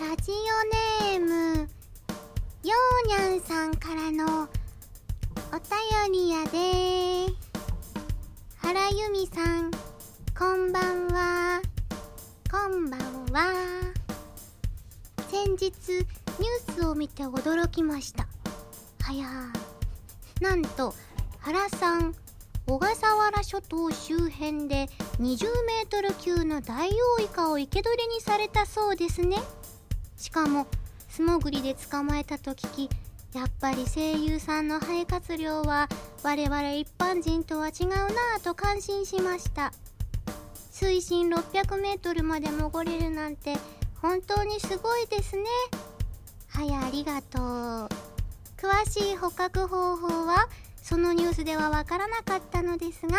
[0.00, 1.66] ラジオネームよ
[3.04, 5.56] うにゃんさんからのお
[6.06, 7.30] 便りやで
[8.56, 9.70] 原由美さん
[10.34, 11.60] こんばんは。
[12.50, 13.00] こんばん
[13.30, 13.52] は
[15.30, 18.26] 先日ニュースを見て驚きました。
[19.02, 19.26] はや
[20.40, 20.94] なんと
[21.40, 22.14] 原さん
[22.66, 24.88] 小笠原諸島周辺で
[25.18, 29.36] 20メートル級のダイオウイカを生け捕りにされたそうですね。
[30.20, 30.66] しかも
[31.08, 32.90] 素潜りで捕まえたと聞き
[33.34, 35.88] やっぱり声優さんの肺活量は
[36.22, 39.72] 我々一般人とは違うなぁと感心しました。
[40.70, 43.54] 水深600メートルまで潜れるなんて
[44.02, 45.44] 本当にすごいですね。
[46.48, 47.88] はやありがとう。
[48.58, 50.48] 詳しい捕獲方法は
[50.82, 53.16] そのニュースではわからなかったのですが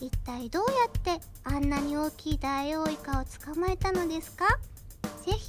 [0.00, 4.46] 一体どうやってあんなに大きいダイオウイカを捕まえたのですか？
[5.24, 5.48] ぜひ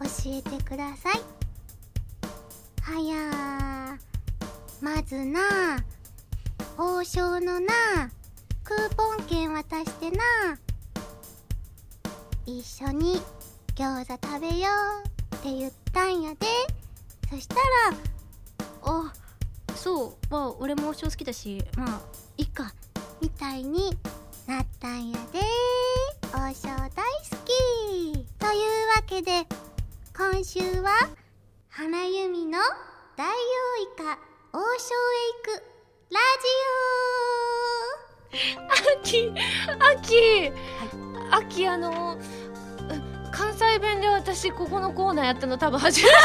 [0.00, 1.20] 教えてください。
[2.82, 3.98] はや
[4.80, 5.40] まずな
[6.76, 7.72] 王将のな
[8.62, 10.22] クーポン券渡してな
[12.44, 13.22] 一緒に
[13.74, 14.68] 餃子食べよ
[15.32, 16.46] うって言ったんやで。
[17.30, 17.60] そしたら
[18.82, 19.12] あ
[19.74, 20.16] そう。
[20.28, 22.00] まあ俺も王将好きだしまあ
[22.36, 22.74] いっか。
[23.20, 23.96] みたいに
[24.46, 25.40] なったんやで。
[26.34, 28.26] 王将大好き。
[28.38, 29.46] というわけで
[30.16, 31.10] 今週は
[31.68, 32.60] 花由美の
[33.16, 33.34] ダイオウ
[33.82, 34.16] イカ
[34.52, 35.64] 王将へ行く
[36.14, 36.20] ラ
[39.02, 39.32] 秋
[39.98, 40.52] 秋、
[41.32, 42.16] 秋あの
[43.32, 46.14] 関西弁で私ここのコーナーやったの多分初めて。
[46.14, 46.22] すごい。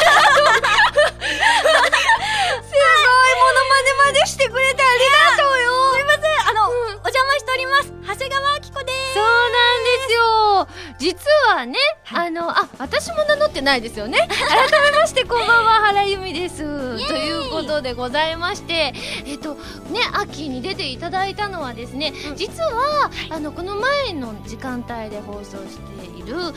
[3.40, 5.00] モノマネまでしてくれてあり
[5.36, 5.94] がとうよ。
[5.94, 6.24] すいません。
[6.48, 6.74] あの、お
[7.10, 7.92] 邪魔しております。
[8.06, 10.68] 長谷川明子ですそうなんですよ。
[11.00, 11.78] 実はね、
[12.12, 14.20] あのあ私も名乗ってないですよね。
[14.20, 16.58] 改めましてこんばんは原由美です。
[17.08, 18.94] ということでございまして
[19.26, 26.54] えっとね秋に出ていただいたのはですね、実はあのこの前の時間帯で放送しているあの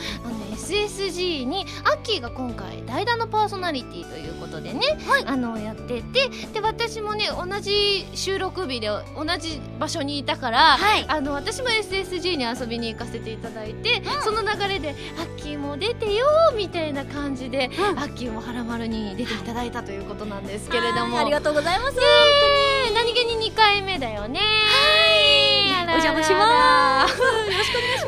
[0.55, 4.81] SSG にアッキーが今回代打のパーソナリティということでね、
[5.25, 11.05] あのやっててで私もね同じ収録日で同じ場所にいたから、はい。
[11.07, 12.02] あの私も SSG
[12.35, 16.25] に遊びに行かせていただいて、その流れで「アッキーも出てよ」
[16.55, 17.99] みたいな感じで、うん。
[17.99, 21.19] アッキーもはらまるに出ていただいたということなんですけれども。
[21.19, 22.01] ありがとうございますね
[22.89, 24.39] え何気に2回目だよね。
[25.85, 27.05] お邪魔しま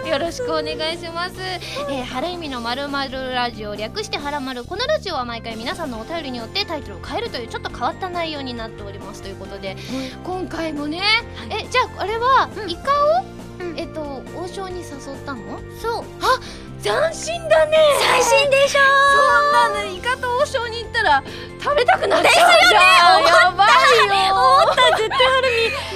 [0.09, 1.35] よろしくお願いします。
[1.39, 4.63] えー、原由美のまるまるラジオ略してはらまる。
[4.63, 9.77] このラジオは毎回皆さんのお便りによってタイトルを変えるというちょっと変わった内容になっておりますということで、
[10.23, 11.01] 今回もね、
[11.50, 12.91] えじゃああれは、イカ
[13.22, 13.44] を、うん
[13.78, 14.90] えっと王将に誘っ
[15.25, 15.59] たの？
[15.81, 16.03] そう。
[16.22, 16.40] あ
[16.81, 17.78] 斬新だね。
[18.00, 18.80] 最新でしょ？
[18.80, 21.24] そんなのイカと王将に行ったら
[21.62, 22.34] 食べたくなっちゃう。
[22.69, 24.36] じゃんやばいよ。
[24.36, 25.47] 思った絶対はる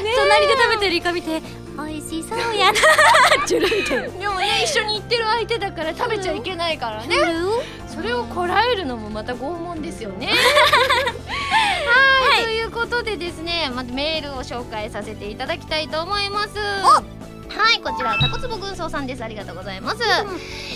[0.03, 1.41] み隣で食べてるイカ見て
[1.77, 2.79] 美味しそうやな。
[3.45, 7.15] ジュルみたいなでもね一緒に行ってる相手だから食べちゃいけないからね。
[7.87, 10.27] それをこらえるのもまた拷問ですよね。
[11.87, 16.49] はい、ということでですねまずメールを紹介させていただきたいと思います
[17.49, 19.23] はいこちらタコツボ軍曹さんです。
[19.23, 19.97] ありがとうございます、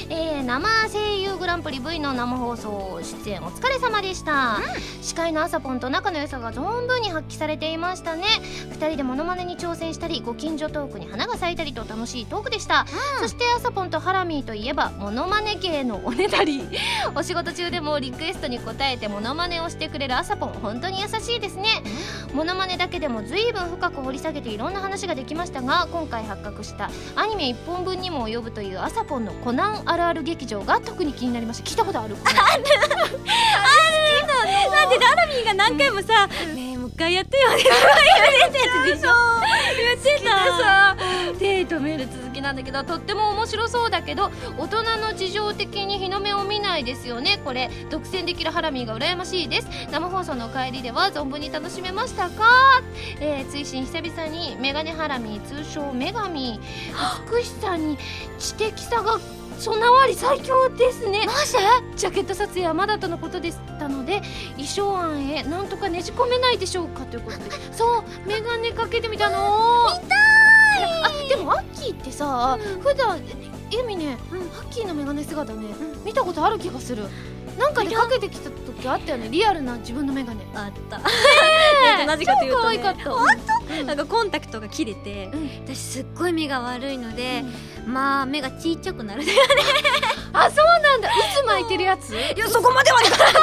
[0.09, 4.59] えー生声優グランプリ V の生放送出演お疲れ様でした、
[5.01, 8.23] 司会のあさぽんと仲の良さが存分に発揮されていましたね。
[8.72, 12.85] 2人でモノマネに挑戦したりご近所トークに花が咲いたりと楽しいトークでした、
[13.22, 16.67] そしてあさぽんとハラミーといえばモノマネ系のおねだり。
[17.16, 21.84] お仕事中でもリクエストに応えてモノマネをしてくれるあさぽん本当に優しいですね。
[22.34, 26.90] モノマネだけでも随分深く掘り下げていろんな話ができましたが今回発覚した。
[27.16, 31.69] アニメ1本分にも及ぶというあさぽんのコナンあるある劇場が特に気になりました。
[31.69, 32.16] 聞いたことある？
[32.25, 32.63] ある。
[34.72, 37.64] なんでララミーが何回もさ「ねえもう一回やってよ」ね。
[37.64, 38.84] 言われてた。
[38.86, 39.02] 言っ
[39.98, 40.96] てでさ
[41.40, 47.40] デートメール続きなんだけどとっても面白そうだけど大人の事情的に日の目を見ないですよね。
[47.44, 49.67] これ独占できるハラミーが羨ましいです。
[49.91, 52.82] 生放送の帰りでは存分に楽しめましたか、
[53.20, 56.59] えー、追伸久々にメガネハラミー通称女神
[57.35, 57.97] 美しさに
[58.38, 59.20] 知的さが
[59.59, 61.26] 備わり最強ですね。
[61.26, 61.34] マ
[61.94, 61.97] ジ？
[61.97, 64.22] ジャケット撮影はまだとのことでしたので
[64.52, 67.44] 衣装案へなんとかねじ込めないでしょうかということで。
[67.72, 69.88] そうメガネかけてみたの。
[70.02, 70.20] 見たい。
[71.03, 73.20] あでもアッキーってさ、普段
[73.72, 75.67] エミね、アッキーのメガネ姿ね、
[76.03, 77.05] 見たことある気がする
[77.58, 79.29] なんかでかけてきた時あったよね。
[79.29, 80.97] リアルな自分のメガネあった。
[81.00, 83.11] ねなぜかというと、ね、可愛かった。
[83.11, 83.28] 本
[83.67, 83.85] 当？
[83.85, 85.50] なんかコンタクトが切れて、うん。
[85.66, 87.44] 私すっごい目が悪いので、
[87.85, 89.23] まあ目がちっちゃくなる
[90.34, 91.09] あそうなんだ。
[91.09, 92.14] 渦巻いててるやつ？
[92.14, 93.34] いや そこまではいかない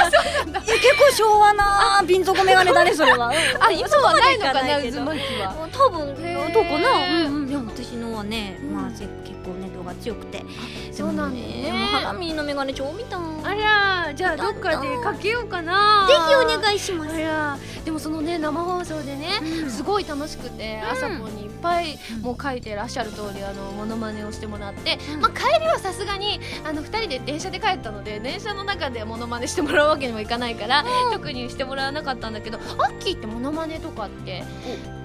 [0.62, 3.30] 結構昭和な瓶底メガネだねそれは。
[3.60, 5.68] あ今はないのかな渦巻きは。
[5.72, 6.14] 多分。
[6.52, 6.90] どうかな。
[7.24, 7.42] うん。
[7.42, 7.48] うん。
[7.48, 8.74] いや私のはね、うん。
[8.74, 10.44] まあせ結構ネットが強くて。
[10.92, 11.62] そうなんだね。
[11.62, 16.06] でもハラミーのメガネ超見たあらじゃあどっかでかけようかな。
[16.08, 17.14] ぜひお願いします。
[17.14, 19.70] あらでもそのね生放送でね、うん。
[19.70, 20.90] すごい楽しくて、うん。
[20.90, 25.20] 朝子にいっぱいうんもう書いてらっしゃる通りあのモノマネをしてもらって、うん。
[25.20, 32.60] まあ、帰りはさすがにあの2人で電車で帰ったので電車の中でモノマネしてもらうわけにもいかないから、特にしてもらわなかったんだけどア
[32.90, 34.44] ッキーってモノマネとかって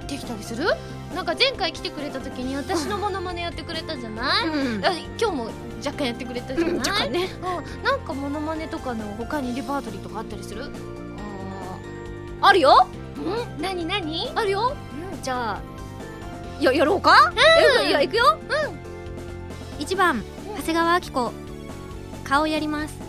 [0.08, 0.68] できたりする？
[1.16, 4.86] なんか前回来てくれた時に私のモノマネやってくれたじゃない、うん。
[4.86, 5.46] あ今日も
[5.78, 10.66] 若干やってくれたじゃない、うんなんかモノマネとかの他にレパートリーとかあったりする
[12.42, 14.76] あるようん何何あるよ、
[15.24, 15.62] じゃあ
[16.62, 18.38] ややろうか、うん、いや行くよ
[19.80, 20.22] うん1番
[20.58, 21.34] 長谷川明子
[22.26, 23.05] 顔やります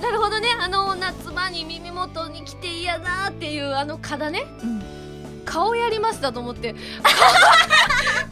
[0.00, 0.48] なるほどね。
[0.60, 4.46] あの夏場に耳元に来て嫌だっていうあの蚊ね。
[4.62, 5.00] うん。
[5.44, 6.76] 顔やりますだと思って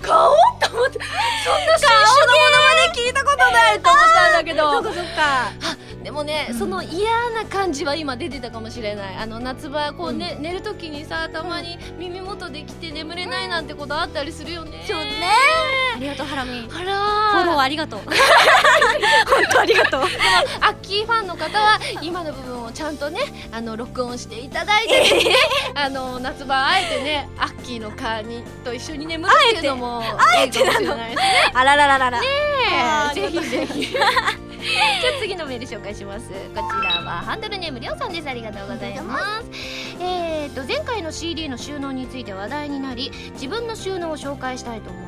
[0.03, 0.99] 顔と思って。
[1.45, 4.73] そんな新種のものまで聞いたことないと思ったんだけど。
[4.73, 9.17] そっかそっかでもね、うんその嫌な感じは今出てたかもしれない。
[9.17, 15.29] あの夏場こう、ね寝る時にさたまに耳元で来て眠れないなんてことあったりするよね、そうね。
[15.97, 16.67] ありがとうハラミ。
[16.69, 18.01] フあらォローありがとう。
[18.09, 18.15] 本
[19.53, 20.01] 当ありがとう。
[20.01, 23.21] アッキーファンの方は今の部分をちゃんとね
[23.53, 25.35] あの録音していただいて、ね、
[25.75, 31.17] あの夏場あえてねアッキーのカーにと一緒に眠るっていうのもあえてないですね。
[31.55, 32.21] あららららら。
[32.21, 32.27] ね
[32.73, 33.87] あーぜひぜひ。
[33.93, 36.29] じゃあ次のメール紹介します。
[36.29, 38.29] こちらはハンドルネームりょうさんです。
[38.29, 39.79] ありがとうございます。
[40.01, 45.08] えー、と前回の CD の収納について話題になり自分の収納を紹介したいと思いま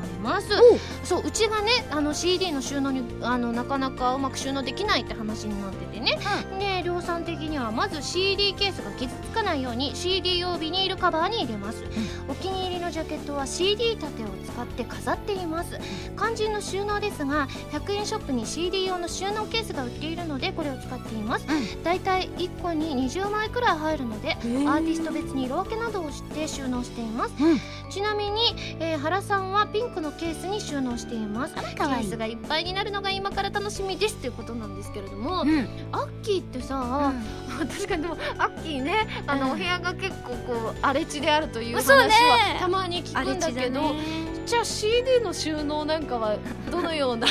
[1.03, 6.17] そううちがねあの CD の収納にあのなかなかうまく収納できないって話になっててね、
[6.59, 11.83] で量産的にはまず CD ケースが傷つかないように CD 用ビニールカバーに入れます、
[12.27, 15.79] お気に入りのジャケットは CD 立てを使って飾っています。
[16.17, 21.45] 肝心の収納ですが100円ショップに CD 用の収納ケースが売っているのでこれを使っています、
[21.83, 27.59] だいたい1個に20枚くらい入るのでアーティスト別に色分けなどをして収納しています、うん。
[27.91, 31.55] ちなみに、えー原さんはピンクのケースに収納しています。
[31.55, 32.33] ケースがい。
[32.33, 35.67] っぱいになるのが今から楽しみですということなんですけれども、うん。
[35.91, 37.13] アッキーってさ、
[37.59, 44.31] 確かにでもアッキーねあの、うんお部屋が結構こう荒れ地であるという話はたまに聞くんだけどね。
[44.45, 46.35] じゃあ CD の収納なんかは
[46.71, 47.27] どのような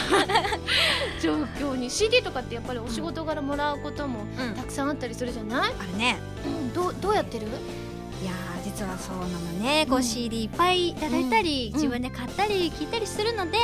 [1.21, 4.55] 状況に？CD とかってやっぱりお仕事柄もらうこともうん。
[4.55, 6.19] たくさんあったりするじゃない、あるね。
[6.47, 7.47] うん、どうどうやってる？
[8.75, 9.28] 実はそうなの
[9.58, 9.87] ね。
[9.88, 11.75] こううん CD いっぱいいただいたり、うん。
[11.75, 13.58] 自分で買ったり聞いたりするので、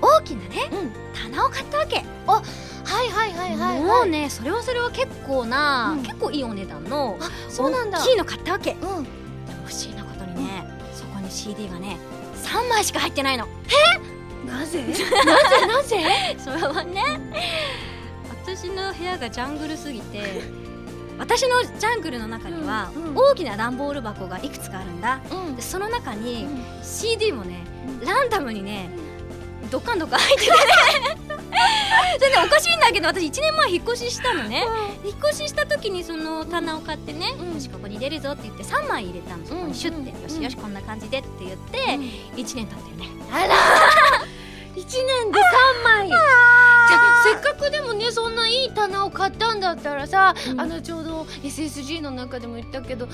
[0.00, 0.70] う大きなね
[1.14, 1.96] 棚を買ったわけ、
[2.26, 2.42] は
[3.04, 6.02] いはいはいはい、もはい、うねそれはそれは結構な、うん。
[6.02, 8.00] 結構いいお値段のあそうなんだ。
[8.00, 8.74] 大きいの買ったわけ。
[8.74, 8.88] でうん。
[8.88, 8.88] も
[9.64, 11.96] 不思議なことにね、そこに CD がね
[12.44, 13.46] 3枚しか入ってないの。
[14.46, 14.82] なぜ？
[14.86, 15.66] なぜ？
[15.66, 16.36] なぜ？
[16.38, 17.02] それはね
[18.44, 20.42] 私の部屋がジャングルすぎて
[21.22, 23.14] 私のジャングルの中にはうんうん。
[23.16, 25.20] 大きな段ボール箱がいくつかあるんだ。
[25.30, 25.54] うん。
[25.54, 26.84] でその中にうん。
[26.84, 27.62] CD もね
[28.00, 28.06] うん。
[28.06, 28.90] ランダムにね
[29.70, 30.56] どっかんどっかん入っててね。
[32.18, 34.66] それでおかしいんだけど私1年前引っ越ししたのね。
[35.04, 37.54] 引っ越しした時にその棚を買ってね、うん。
[37.54, 39.46] よしここに入れるぞって言って3枚入れたの。
[39.46, 43.08] そこにシュッて、うんよしよしこんな感じでって言って、1年経ったよね。
[43.32, 43.54] あら
[44.74, 45.40] 一年で
[45.84, 46.10] 三枚
[47.22, 50.60] せっかくでもねそんないい棚を買ったんだったらさ、うん。
[50.60, 53.08] あのちょうど SSG の中でも言ったけど、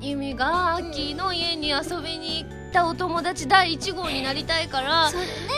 [0.00, 5.10] ユミがアッキーの家に遊びに行ったお友達第1号になりたいから、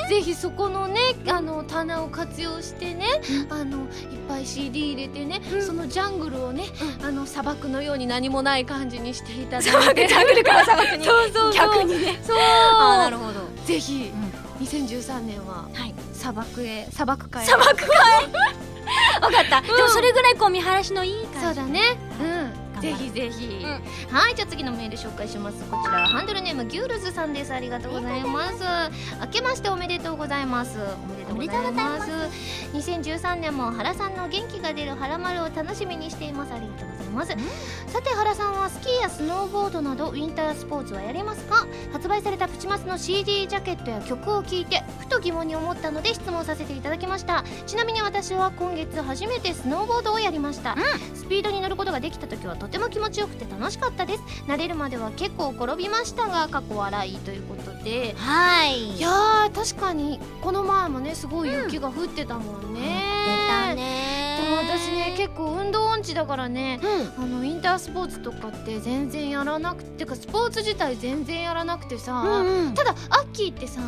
[0.09, 3.07] ぜひそこのねあの棚を活用してね、
[3.51, 3.87] あのいっ
[4.29, 5.63] ぱい CD 入れてね、うん。
[5.63, 6.65] そのジャングルをね、
[7.03, 9.71] あの砂漠のように何もない感じにしていただいて。
[9.71, 11.05] 砂漠ジャングルから砂漠に。
[11.07, 11.53] そうそうそう。
[11.53, 12.21] 逆にね。
[12.23, 12.37] そう。
[12.39, 14.11] あーなるほど、ぜひ、
[14.61, 17.87] 2013年ははい砂漠へ砂漠会へ砂漠か
[19.21, 21.81] 分 かった、でもそれぐらいこう見晴らしのいい感じそうだね。
[22.21, 22.62] うん。
[22.81, 25.64] ぜひぜひ、うはいじゃあ次のメール紹介します。
[25.71, 27.52] こちらハンドルネームギュールズさんです。
[27.52, 28.64] ありがとうございます。
[29.21, 30.79] 明けましておめでとうございます。
[31.31, 32.11] おめでとうございます。
[32.73, 36.52] 2013年も原さんの元気が出る原丸を楽しみにしています。
[36.52, 37.33] ありがとうます。
[37.87, 41.66] さて原さんはスキーやスノーボードなどウィンタースポーツはやりますか？
[41.92, 47.45] 発売されたプチマスの CD ジャケットや曲を聴いてふと疑問に思ったので質問させていただきました。
[47.66, 50.76] ちなみに私は今月初めてスノーボードをやりました、
[51.14, 54.23] スピードに乗ることができた時はとても気持ちよくて楽しかったです。
[54.47, 58.14] 慣れるまでは結構転びましたが過去笑いということで。
[58.16, 58.97] はい。
[58.97, 62.81] いやー確かにこの前もねすごい雪が降ってたもんね、
[63.26, 64.22] 出たね
[64.83, 67.25] 私ね結構運動音痴だからねうん。
[67.25, 72.75] あのインタースポーツとかって全然やらなくてかスポーツ自体全然やらなくてさ、うんうん。
[72.75, 73.81] ただアッキーってさ、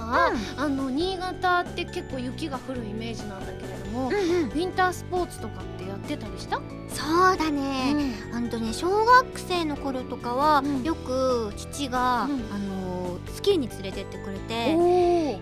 [0.57, 4.49] あの新潟って結構雪が降るイメージなんだけれども、うんうん。
[4.49, 7.95] ウィンタースポーツとかってやってたりした、そうだね、
[8.33, 8.49] ほん。
[8.49, 10.83] とね小学生の頃とかは、うん。
[10.83, 12.31] よく父が、うん。
[12.53, 12.74] あのス
[13.45, 14.73] キーに連れてってくれて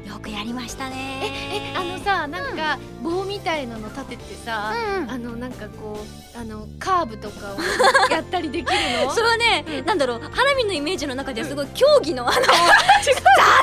[0.09, 1.73] よくやりましたね。
[1.73, 5.11] えあのさなんか棒みたいなの立ててさ、うん。
[5.11, 6.01] あのなんかこ
[6.35, 8.73] うあのカーブとかをやったりできる
[9.07, 9.11] の？
[9.15, 10.21] それはね、なんだろう。
[10.21, 12.53] ハラミのイメージの中ではすごい競技のあの ザー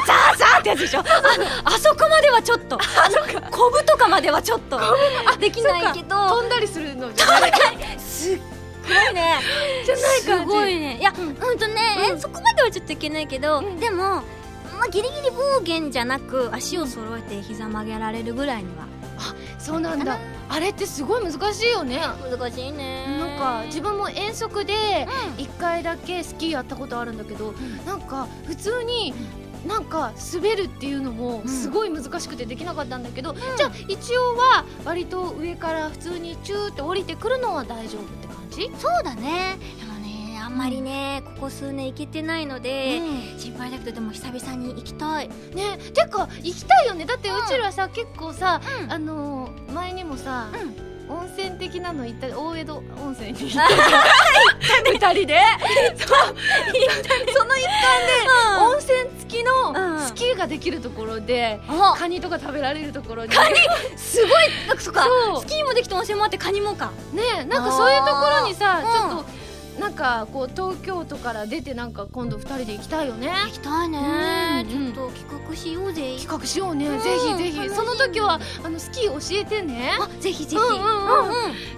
[0.07, 1.01] ザーザーってやつでしょ？
[1.01, 1.03] あ
[1.65, 2.77] あそこまではちょっと。
[2.77, 4.79] あのコブとかまではちょっと。
[5.39, 6.15] できないけど。
[6.29, 7.51] 飛んだりするのじゃない？
[7.99, 8.39] すっ
[8.89, 9.39] ごいね。
[9.85, 10.51] じゃない感じ。
[10.51, 10.97] すごいね。
[10.99, 11.35] いや、うん。
[11.35, 11.75] ほんとね、
[12.11, 12.19] うん。
[12.19, 13.79] そこまではちょっといけないけど、うん。
[13.79, 14.23] でもま
[14.85, 18.87] あギリギリ暴言じゃなく足を揃えて膝曲げられるぐらいには。
[19.57, 20.17] そうなんだ。
[20.47, 21.99] あれってすごい難しいよね。
[22.31, 23.17] 難しいね。
[23.19, 24.73] なんか自分も遠足で
[25.37, 27.53] 1回だけスキーやったことあるんだけど、
[27.85, 29.13] なんか普通に
[29.67, 31.47] なんか滑るっていうのもうん。
[31.47, 39.57] すごい難しくてできなかったんだけど、じゃあ一応は割と上から普通にチューって降りてくるのは大丈夫って感じ、そうだね。
[39.79, 43.01] でもねあんまりねここ数年行けてないので、
[43.37, 45.29] 心配だけどでも久々に行きたい。
[45.29, 47.05] ねてか行きたいよね。
[47.05, 48.91] だってうちらさ、結構さ、うん。
[48.91, 53.49] あのー前にもさ、うん温泉的なの行った大江戸温泉に行った。
[53.49, 53.65] じゃ
[54.81, 55.41] ん二人で
[55.97, 57.73] その一環
[58.05, 58.21] で
[58.61, 63.55] 温泉付きうんのスキーができるところで、あカニとか食べられるところにカニ。
[63.97, 64.29] すごい。
[64.67, 65.07] なんかそっか
[65.39, 66.91] スキーもできて温泉もあってカニもか。
[67.13, 68.11] ねなんかそういうとこ
[68.41, 69.25] ろにさちょっと
[69.79, 73.29] なんかこう東京都から出てなんか今度二人で行きたいよね。
[73.45, 74.65] 行きたいね。
[74.65, 76.15] うんちょっと企画しようぜ。
[76.17, 76.99] 企画しようね、うん。
[76.99, 77.69] ぜひぜひ。
[77.69, 79.91] その時はあのスキー教えてね。
[79.99, 80.55] あぜひぜひ。
[80.55, 80.79] うんうん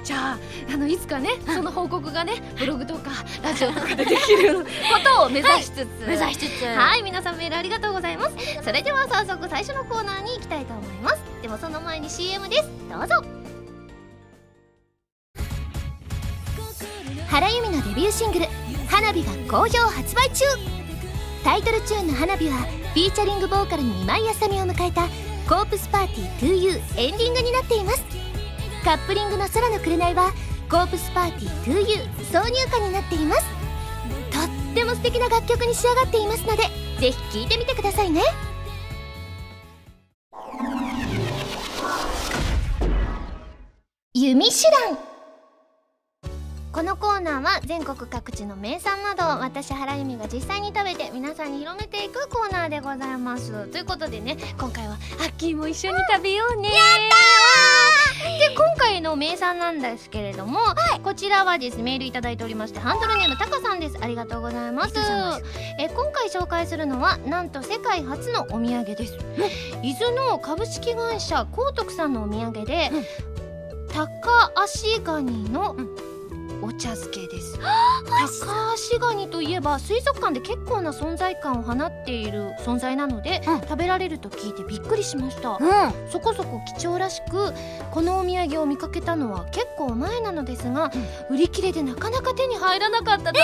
[0.04, 0.40] じゃあ
[0.74, 3.12] あのいつかねその報告がねブログとか
[3.44, 4.68] ラジオとかでできるこ
[5.04, 6.66] とを目指しつつ、目指しつつ。
[6.66, 7.04] はい。
[7.04, 8.36] 皆さんメールありがとうございます。
[8.64, 11.22] それでは早速最初のコーナーに行きたいと思います。
[11.42, 12.70] でもその前に CM です。
[12.90, 13.41] どうぞ
[17.32, 18.46] 原由美のデビューシングル
[18.92, 20.44] 「花火」が好評発売中。
[21.46, 22.58] タイトルチューンの「花火」は
[22.94, 25.08] フィーチャリングボーカルに今井あさみを迎えた
[25.48, 28.04] 「コープスパーティー 2U」エンディングになっています。
[28.84, 30.34] カップリングの「空の紅」は
[30.70, 33.46] 「コープスパーティー 2U」挿入歌になっています。
[34.30, 36.64] とっても素敵な楽曲に仕上がっていますので
[37.00, 38.24] ぜひ聴いてみてくださいね。
[44.14, 45.11] 弓手段。
[46.72, 53.68] このコーナーは全国各地の名産などを私原由美が実際に食べて皆さんに広めていくコーナーでございます。
[53.68, 56.70] ということでね今回はアッキーも一緒に食べようね。
[56.70, 56.78] やっ
[57.10, 60.60] たで今回の名産なんですけれども、
[61.04, 63.98] こちらはですねメールいただいておりましてハンドルネームタカさんです。
[64.00, 64.96] ありがとうございます。
[65.78, 69.18] え今回紹介するのはなんと世界初のお土産です。
[69.84, 72.92] 伊豆の株式会社光徳さんのお土産で、
[73.94, 75.76] 高足ガニの
[76.64, 83.62] お茶漬けです、高足ガニといえば水族館で結構な存在感を放っている存在なので、うん。
[83.62, 85.60] 食べられると聞いてびっくりしました、うん。
[86.12, 87.54] そこそこ貴重らしく
[87.92, 90.92] このお土産を見かけたのは結構前なのですが、
[91.30, 93.40] 売り切れでなかなか手に入らなかったため、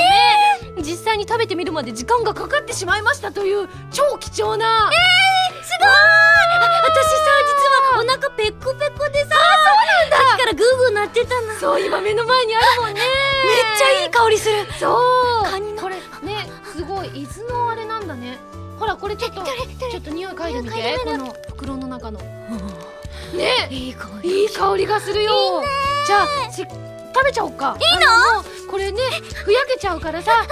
[0.84, 4.92] 実際に食べてみるまで時間がかかってしまいましたという超貴重な、
[5.64, 5.90] すごい！
[6.88, 7.17] 私
[7.98, 9.32] お腹ペコペコでさ。
[9.32, 10.18] そうなんだ。
[10.18, 13.02] さっきからグーグー鳴ってたのめっそう今目の前にあるもんね。
[13.78, 14.68] ちゃいい香りする。
[14.80, 15.00] そ
[15.42, 15.44] う。
[15.50, 15.82] カニの。
[15.82, 17.08] これねすごい。
[17.08, 18.38] 伊豆のあれなんだね。
[18.80, 21.00] ほらこれちょっとちょっと匂い嗅いでみて。
[21.04, 22.20] この袋の中の。
[23.34, 23.68] ね。
[23.72, 24.44] いい香り。
[24.44, 25.64] いい香りがするよ。
[26.06, 27.76] じゃあし食べちゃおうか。
[27.80, 28.44] いいの？
[28.70, 29.02] これね
[29.34, 30.46] ふやけちゃうからさ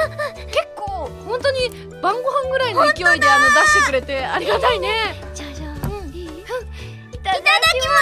[0.47, 1.69] 結構本当に
[2.01, 5.21] 晩ご飯ぐらいの勢いであの出してくれてありがたいね。
[5.35, 5.44] じゃ
[7.25, 7.43] ただき
[7.87, 7.93] ま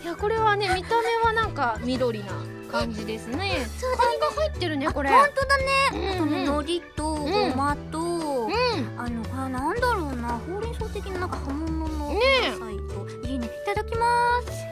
[0.00, 0.04] す。
[0.04, 2.32] いやこれはね見た目はなんか緑な
[2.70, 3.66] 感じですね。
[3.78, 5.10] そうカニが入ってるねこれ。
[5.10, 5.64] 本当だね。
[5.92, 6.58] うんうん。
[6.58, 8.52] 海苔とごまとうん。
[8.98, 10.38] あのこれなんだろうな。
[10.38, 12.20] ほうれん草的ななんか葉物の野
[12.58, 12.58] 菜
[12.88, 13.46] といいね。
[13.46, 14.66] いただきます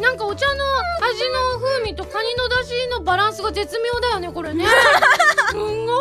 [0.00, 4.64] なんかお茶の味の風味とカニの出汁のバランスが絶妙だよねこれね。
[5.50, 5.92] すんごい美味しい。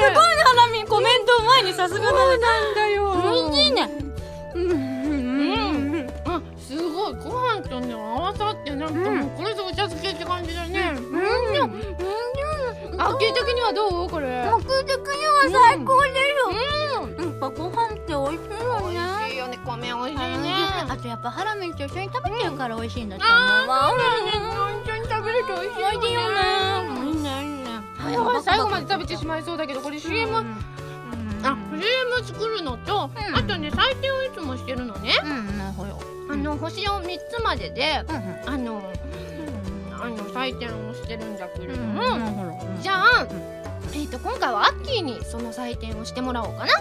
[0.00, 2.40] ごいハラミコメント前にさすがだなん
[2.74, 3.12] だよ。
[3.22, 3.90] 美味しいね。
[4.54, 7.14] うんうんあすごい。
[7.14, 10.92] ご飯とね合わさってなんかもうこれぞお茶漬けって感じだね。
[10.96, 11.82] うんうん
[13.02, 14.10] あき的にはどう？
[14.10, 14.46] これ。
[14.50, 18.90] 僕的には最高ですやっぱご飯って美味しいよね。
[18.90, 19.58] 美味しいよね。
[19.64, 20.54] 米美味しいね。
[20.88, 23.92] あとやっぱハラミと一緒に食べてるから美味しいんだと思うわ。
[24.84, 26.36] 一緒に食べると美味しい美味しいよね。
[27.08, 30.36] いいねいいねはいはい最後まで食べてしまいそうだけどこれ CM
[31.42, 33.36] あ CM 作るのとうん。
[33.36, 35.14] あとね採点をいつもしてるのね。
[35.24, 36.32] うん。
[36.32, 38.54] あの星を3つまででうん。
[38.54, 38.82] あの
[40.02, 43.26] あの採点をしてるんだけれどうんもじゃあ、
[43.92, 46.72] えー、と今回はアッキーにその採点をしてもらおうかな。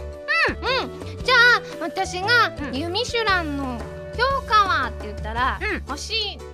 [0.81, 3.77] うん、うん、じゃあ私がうん「ユミシュランの
[4.17, 6.49] 評価は?」って言ったらうん「星何個です」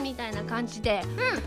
[0.00, 1.02] みたいな感じで、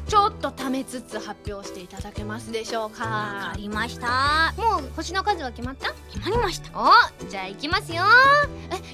[0.08, 4.54] ちょっとためつつ発表していただけますでしょうわかかりました。
[4.58, 5.92] もう星の数は決まった？
[6.12, 6.70] 決まりました。
[6.80, 6.90] お
[7.30, 8.04] じゃあ行きますよ。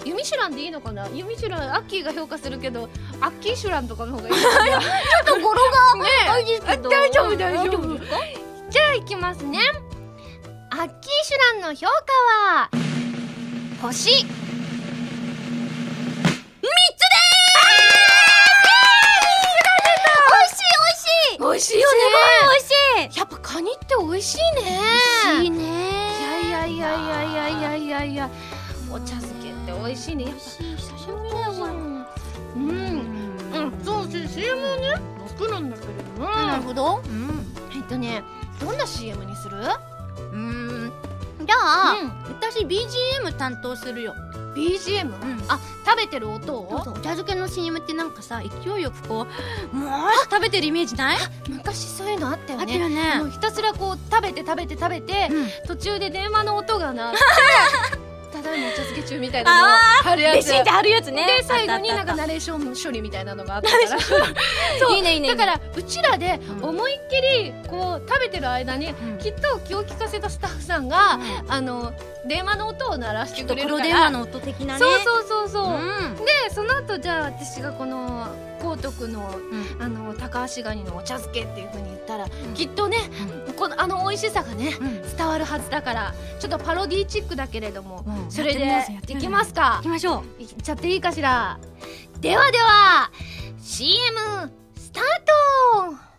[0.06, 1.08] えユミシュランでいいのかな？
[1.10, 2.89] ユミシュランアッキーが評価するけど
[3.22, 6.46] アッキーシュランとかの方がいい ちょっと語呂が ね大
[7.12, 7.98] 丈夫大丈夫。
[8.70, 9.60] じゃあ行きますね。
[10.72, 10.89] アッキー
[11.24, 11.94] シュランの評価
[12.54, 12.70] は
[13.82, 14.25] 星
[21.60, 22.00] いしいよね。
[22.00, 22.06] す
[22.42, 23.20] ごい美味しい。
[23.20, 24.80] やっぱカニって美味しいね。
[25.25, 25.60] 美味しいね。
[26.48, 28.30] いやいやいやいやいやいやいや。
[28.92, 30.24] お茶漬けって美味しいね。
[30.25, 31.70] やっぱ久しぶりだわ
[32.56, 34.94] うん、うん、そう CM をね
[35.38, 36.30] 楽なんだけれども。
[36.30, 38.24] なるほど、うん、えっとね
[38.60, 39.58] どんな CM にする？
[40.32, 40.92] うん。
[41.46, 44.16] じゃあ、うん、私 BGM 担当するよ。
[44.56, 45.13] BGM、ん。
[45.48, 46.70] あ食べてる音を？
[46.70, 49.27] お茶漬けの CM ってなんかさ勢いよくこ
[49.74, 49.91] うもう？
[50.29, 51.18] 食べてるイメージない？
[51.50, 53.15] 昔そういうのあったよあったねよね。
[53.20, 55.48] もうひたすらこう食べて食べて食べて、うん。
[55.68, 57.20] 途中で電話の音が鳴って
[59.00, 60.36] ただいまお茶漬け中みたいなのをあ貼るやつ。
[60.36, 61.25] レシートあるやつね。
[61.25, 64.00] で最後になんかナレーション処理みたいなのがあったから。
[64.79, 64.96] そう。
[64.96, 65.36] いいねいいね。
[65.36, 66.70] だからうちらでうん。
[66.70, 69.18] 思いっきりこう食べてる間にうん。
[69.18, 71.93] きっと気を利かせたスタッフさんが、うあの
[72.26, 73.78] 電話の音を鳴らしてくれるから。
[73.78, 78.28] 黒電話の音的なねそうそうそうそう、うんでその後じゃあ私がこの
[78.60, 79.39] 光徳の
[79.78, 79.82] うん。
[79.82, 82.30] あの高橋ガニのお茶漬けっていう風に言ったら、ん。
[82.54, 82.98] きっとね、
[83.56, 85.02] このあの美味しさがねうん。
[85.17, 88.32] 伝わるはずだからちょっとパロディチックだけれども、うん。
[88.32, 89.78] それでいきますか。
[89.78, 90.41] 行きましょう。
[90.41, 91.60] いっちゃっていいかしら。
[92.19, 93.12] ではでは
[93.62, 95.04] CM スター
[95.93, 96.10] ト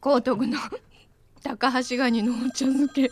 [0.00, 0.58] 高徳の
[1.44, 3.08] 高橋ガニのお茶漬け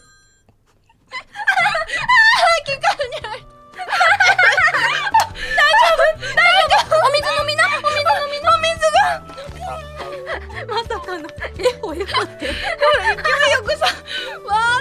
[10.68, 13.92] まさかのえほえほって勢いよくさわ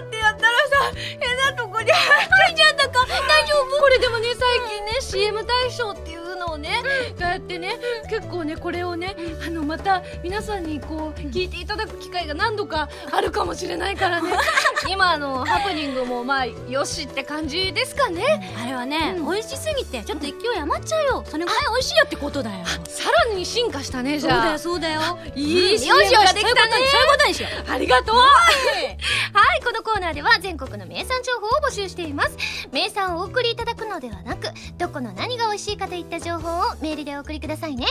[0.01, 6.18] ーってやったらさ変なとこに入っちゃったか大丈夫これでもね最近ね CM 大賞っていう
[6.51, 6.69] をね、
[7.09, 7.77] こうやってね
[8.09, 14.31] 結構ねこれをねあのまた皆さんにこう聞いていただく機会が何度かあるかもしれないからね。
[14.89, 18.53] 今あのハプニングもまあよしって感じですかね。
[18.61, 19.31] あれはね、うん。
[19.31, 21.23] 美味しすぎてちょっと勢い余っちゃうよ。
[21.27, 22.65] それぐらい美味しいよってことだよ。
[22.87, 25.01] さらに進化したねじそうだゃあよそうだよ。
[25.35, 26.71] いいうん CM よしよしができたね。
[26.71, 27.71] そういうことにそういうことにしよう。
[27.71, 28.15] ありがとう。
[28.15, 28.97] はい、
[29.69, 32.35] このコーナーでは全国の名産情報を募集しています。
[32.71, 34.47] 名産をお送りいただくのではなく
[34.79, 37.85] どこの何が美味しいかといった情報をメールでお送りくださいね。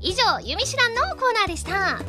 [0.00, 2.00] 以上「ゆみしらん」のコーナーでした。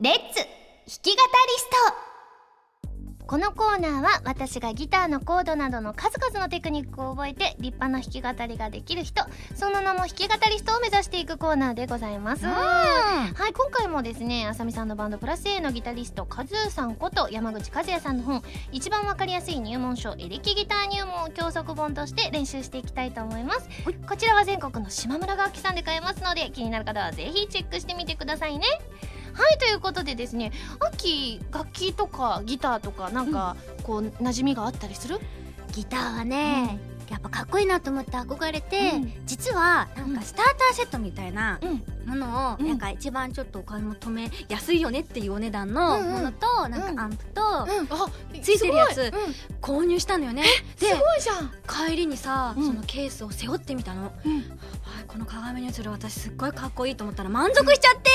[0.00, 0.46] レッツ弾
[1.02, 1.70] き語りス
[2.04, 2.09] ト。
[3.30, 9.22] このコーナーは私がギターのコードなどの数々のテクニックを覚えて立派な弾き語りができる人
[9.54, 12.44] その名も弾き語りストを目指していくコーナーでございます。
[12.44, 23.68] はい今回もですねあさみさんのバンドプラス A のギタリストカズーさんこと山口和也さんの本一番わかりやすい入門書エレキギター入門を教則本として練習していきたいと思います。
[24.08, 28.66] こちらは全国の島村楽器さんで買えますので気になる方はぜひチェックしてみてくださいね
[29.40, 35.18] はいということでですね秋楽器とかギターとかなんかこう馴染みがあったりする？
[35.72, 39.12] ギターはね、やっぱかっこいいなと思って憧れて、うん。
[39.24, 42.68] 実はなんかスターターセットみたいなうんものを、うん。
[42.68, 46.12] なんか一番ちょっとお買い求め安いよねっていうお値段のうんうん。
[46.12, 46.96] ものと、なんうん。
[46.96, 47.66] かアンプとあ
[48.42, 49.12] ついてるやつ
[49.60, 50.44] 購入したのよね。
[50.76, 51.50] すでごいじゃん。
[51.88, 52.66] 帰りにさ、うん。
[52.66, 54.36] そのケースを背負ってみたの、うん。
[54.36, 54.44] はい、
[55.06, 58.10] この鏡に映る私すっごいかっこいいと思ったら満足しちゃって、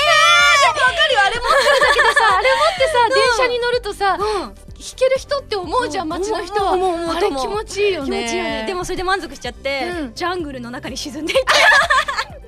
[1.25, 4.55] あれ持ってさ あれ持ってさ電車に乗るとさうん。
[4.55, 4.55] 弾
[4.95, 8.65] ける人って思うじゃん街の人思う思うあれ気持ちいいよ気ね持ちいいよね。
[8.67, 10.13] でもそれで満足しちゃって、うん。
[10.13, 11.53] ジャングルの中に沈んでいって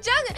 [0.02, 0.38] じゃあ結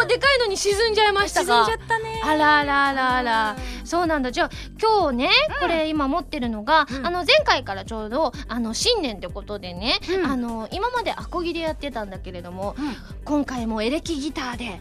[0.00, 2.20] 構でかいのに沈んじゃいました沈んじゃかったね。
[2.24, 3.16] あらあらあら。
[3.18, 4.32] あらそうなんだ。
[4.32, 5.30] じゃあ今日ね、
[5.60, 7.06] これ今持ってるのが、うん。
[7.06, 10.30] あの前回からちょうどあの新年ってことでね、うん。
[10.30, 12.96] あの今までアコギでやってたんだけれども、うん。
[13.24, 14.80] 今回もエレキギターで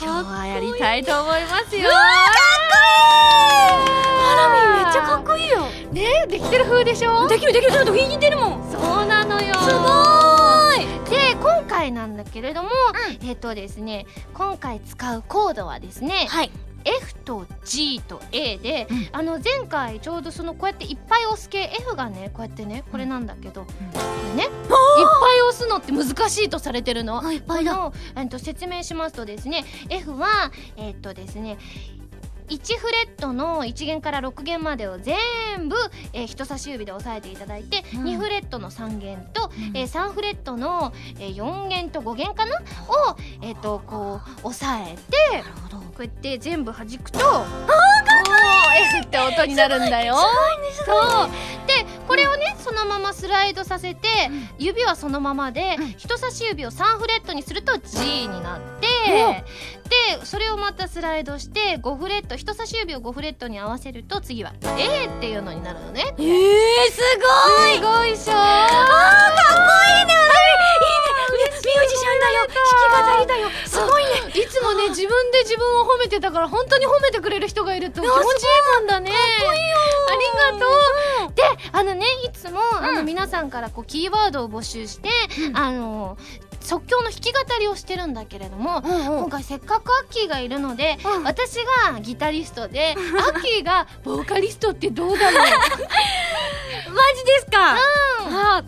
[0.00, 1.90] 今日はやりたいと思いますよ。
[1.90, 1.98] ハ
[4.36, 5.66] ラミめっちゃかっこいいよ。
[5.92, 7.28] ねできてる風でしょ？
[7.28, 7.72] できるできる。
[7.72, 8.70] だって弾いてるもん。
[8.70, 9.54] そうなのよ。
[9.54, 10.15] すごーい
[11.68, 12.70] 回なんだけれども、
[13.22, 16.50] えっ、とですね今回使うコードはですね、はい。
[16.86, 19.08] F と G と A で、うん。
[19.10, 23.68] あの前回ちょうどそのこうやっていっぱい押す系 F がねこうやってねこれなんだけど、こ
[24.30, 27.24] れねいっぱい押すのって難しいとされてるの。
[27.26, 27.74] あいっぱいだ。
[27.74, 31.58] このえっと説明しますとですね F はえっとですね
[32.48, 35.16] 1フレットの1弦から6弦までを全
[35.68, 35.76] 部、
[36.12, 38.04] えー人差し指で押さえていただいて、うん。
[38.04, 39.76] 2フレットの3弦と、うん。
[39.76, 42.56] えー3フレットの、えー4弦と5弦かな？
[42.58, 42.62] を、
[43.42, 48.25] えっとこう押さえてこうやって全部弾くとあーか
[49.02, 50.16] って音になるんだよ
[50.84, 51.30] そう。
[51.66, 54.08] でこれをねそのままスライドさせて、
[54.58, 55.94] 指はそのままで、うん。
[55.96, 58.86] 人差し指を3フレットにすると G になって、
[60.18, 66.14] でそれをまたスライドして5フレット人差し指を5フレットに合わせると次は A っていうのになるのね。
[66.18, 66.24] えー、
[66.90, 67.76] すごい。
[67.76, 68.32] すごいっしょ？
[68.34, 73.48] あーかっこいいねュージシャンだよ弾き語りだよ。
[73.66, 74.10] すごいね。
[74.34, 78.22] いつもね自分で自分を褒めてたから本当に褒めてくれる人がいると気持ちいい
[78.80, 79.10] もんだね。
[79.10, 80.66] ありがと
[81.28, 81.32] う。
[81.34, 85.08] であのねいつも、あの皆さんからこうキーワードを募集して、
[85.54, 86.16] あの
[86.60, 91.24] 即興の弾き語りをしてるんだけれども、今回せっかくアッキーがいるので、うん。
[91.24, 95.40] 私がギタリストで、アッキーがボーカリストってどうだろう？
[96.90, 97.76] マジですか？
[97.76, 98.62] あ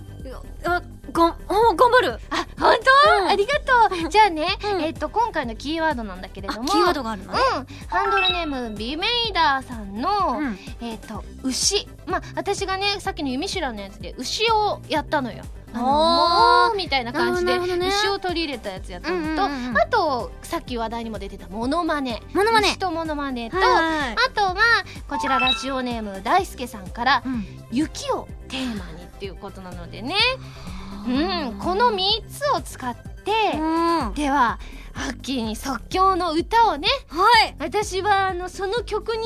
[0.64, 0.82] あ
[1.12, 2.20] がんあ頑張る。
[2.30, 2.76] あ本
[3.16, 3.28] 当、うん。
[3.28, 4.08] ありがとう。
[4.08, 4.82] じゃあね、うん。
[4.82, 7.38] えっ、と今回のキーワードなんだけれどもあキーワードがあるのね。
[7.56, 10.58] うん、ハンドルネームビメイダーさんの、うん。
[10.80, 11.86] えっ、と牛。
[12.06, 15.44] まあ私がねさっきの弓修羅のやつで牛をやったのよ。
[15.74, 19.78] あのみたいな感じで牛を取り入れたやつやったのと、うんうんうんうん。
[19.78, 22.22] あとさっき話題にも出てたモノマネ。
[22.32, 22.68] モノマネ。
[22.68, 23.66] 牛とモノマネと、はい。
[23.66, 24.56] あとは
[25.08, 27.44] こちらラジオネーム大輔さんからうん。
[27.70, 30.14] 雪をテーマにっていうことなのでね
[31.08, 34.14] うんこの3つを使って、うん。
[34.14, 34.58] では
[34.94, 37.56] アッキーに即興の歌をねはい。
[37.58, 39.24] 私はあのその曲に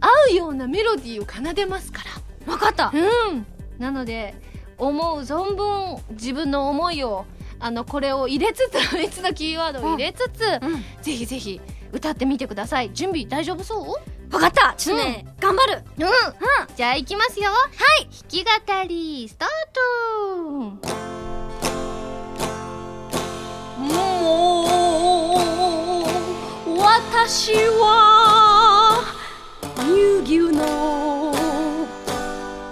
[0.00, 2.02] 合うようなメロディーを奏でますか
[2.46, 2.84] わかった。
[2.84, 3.46] らうん。
[3.78, 4.34] なので
[4.78, 7.24] 思う存分自分の思いを
[7.60, 10.84] あのこれを入れつつ 3つのキーワードを入れつつ、うん。
[11.02, 11.60] ぜひぜひ
[11.92, 12.90] 歌ってみてください。
[12.92, 14.23] 準備大丈夫そう？
[14.34, 14.74] わかった。
[14.76, 15.84] ちょっとね頑張る。
[15.98, 16.06] うん、
[16.74, 17.50] じゃあ行きますよ。
[17.50, 17.56] は
[18.00, 18.08] い。
[18.10, 18.50] 弾き語
[18.88, 19.80] りスタート。
[23.78, 23.90] も
[26.66, 29.04] う私は
[29.76, 31.32] 乳牛の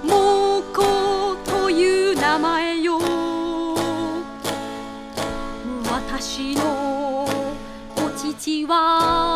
[0.03, 2.99] モコという名前よ
[5.91, 7.25] 私の
[7.97, 9.32] お乳は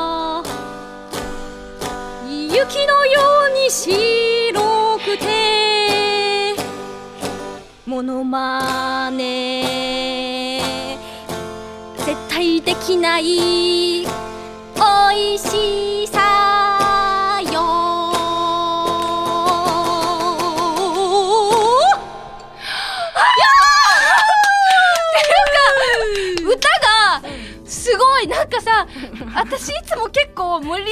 [2.57, 6.57] 雪のように白くて
[7.85, 10.97] モノマネ
[11.99, 14.09] 絶対できない美
[15.35, 17.61] 味しさよ。
[26.49, 27.21] 歌が
[27.67, 28.27] すごい。
[28.27, 28.87] なんかさ
[29.35, 30.26] 私いつも結
[30.61, 30.87] 構無理や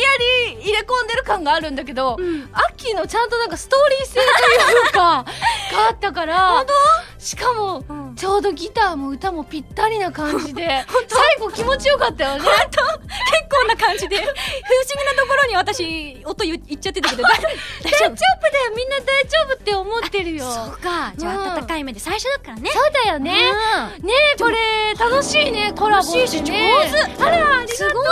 [0.52, 5.24] り入れ込んでる感があるんだけど、アッキーのちゃんとなんかストーリー性というか
[5.72, 6.64] があったから
[7.18, 8.04] しかも、うん。
[8.16, 12.48] ちょうどギターも歌もぴったりな感じで 最後気持ちよかったよね
[13.64, 14.16] 結構うな感じで。
[14.16, 17.22] 不思議なところに私音言っちゃってたけど。
[17.22, 18.14] 大丈夫。
[18.54, 18.72] だよ。
[18.76, 20.44] みんな大丈夫って思ってるよ。
[20.46, 21.12] 夫そうか。
[21.16, 21.58] じゃあうん。
[21.58, 22.70] 温かい目で最初だからね。
[22.72, 23.32] そうだよね。
[23.32, 26.72] ねえこれ楽しいねコラボってね。
[27.18, 28.04] あらありすご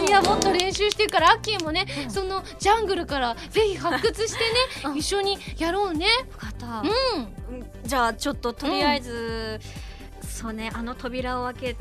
[0.00, 0.08] よ。
[0.08, 4.96] いやもっと練習してからアッキーもね、そのジャングルからぜひ発掘してね、うん。
[4.96, 6.06] 一緒にやろうね。
[6.38, 6.66] 分かった。
[6.80, 7.64] うん。
[7.84, 9.60] じゃあちょっととりあえず、
[10.28, 11.76] そうねあの扉を開け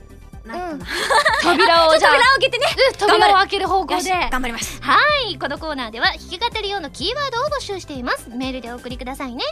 [0.45, 0.85] ないかな、
[1.43, 2.11] 扉をじゃあ。
[2.11, 2.65] 扉を開けてね。
[2.91, 4.09] うん扉を開ける方向で。
[4.31, 4.81] 頑張ります。
[4.81, 4.97] は
[5.29, 8.29] いこのコーナーでは弾き語り用のキーワードを募集しています。
[8.29, 9.43] メールでお送りくださいね。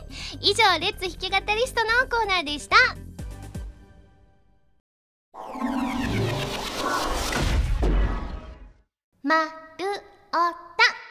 [0.42, 2.76] 以上レッツ弾き語りストのコーナーでした。
[9.24, 9.86] まる
[10.34, 11.11] おた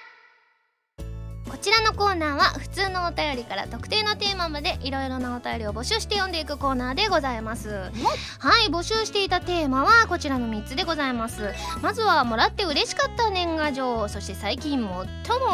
[1.50, 7.90] こちらのコーナーは普通のお便りから特定のテーマまでいろいろなお便りを募集して読んでいくコーナーでございます。
[8.38, 8.68] はい。
[8.70, 11.52] 募集していたテーマはこちらの3つでございます。
[11.82, 14.88] まずはもらって嬉しかった年賀状そして最近最も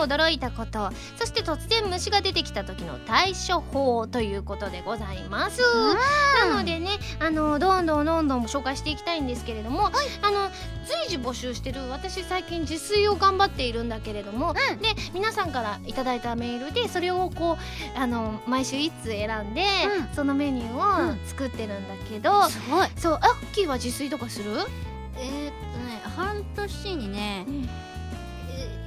[0.07, 0.91] 驚いたこと。
[1.19, 5.63] そして突然虫が出てきた時の対処法ということでございます。
[6.47, 9.91] なのでねあのどんどんどんどん紹介していきたいんですけれども、あ
[10.31, 10.51] の
[10.85, 11.89] 随時募集してる。
[11.91, 14.61] 私最近自炊を頑張っているんだけれども、で
[15.15, 19.63] 皆さんからいただいたメールでそれをこうあの毎週1通選んで、
[19.99, 20.15] うん。
[20.15, 22.89] そのメニューを作ってるんだけど、すごい。
[22.97, 24.51] そうアッキーは自炊とかする、
[25.17, 27.47] えー、っとね半年にね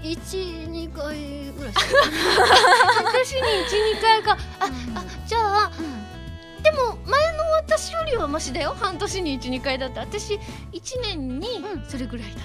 [0.04, 3.42] 12回ぐらい私に
[3.98, 4.38] 12回か。
[4.60, 5.72] あ、あじゃあ
[6.64, 8.76] でも前の私よりはマシだよ。
[8.80, 10.02] 半年に12回だった。
[10.02, 10.40] 私1
[11.04, 11.48] 年に
[11.88, 12.44] それぐらいだった、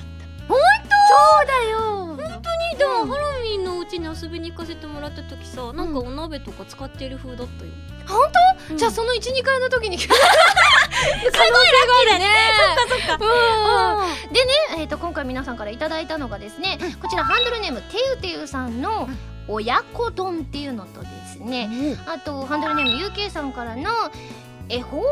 [0.48, 0.94] 本当？
[1.06, 1.78] そうだよ。
[2.16, 2.42] 本
[2.78, 7.70] でもハロウィンのうちに遊びに行かせてもらった時さなんかお鍋とか使ってる風だったよ、
[8.06, 8.18] 本
[8.68, 8.78] 当、うん。
[8.78, 11.46] じゃあその12回の時に 可能性が
[12.00, 12.26] あるね。
[12.76, 13.24] そっかそっか
[14.26, 14.32] うん。
[14.32, 19.08] でね、えー、と今回皆さんからいただいたのがですね、こちらハンドルネームてゆてゆさんの
[19.46, 21.68] 親子丼っていうのとですね、
[22.06, 23.90] あとハンドルネームゆうけいさんからの
[24.68, 25.02] 恵方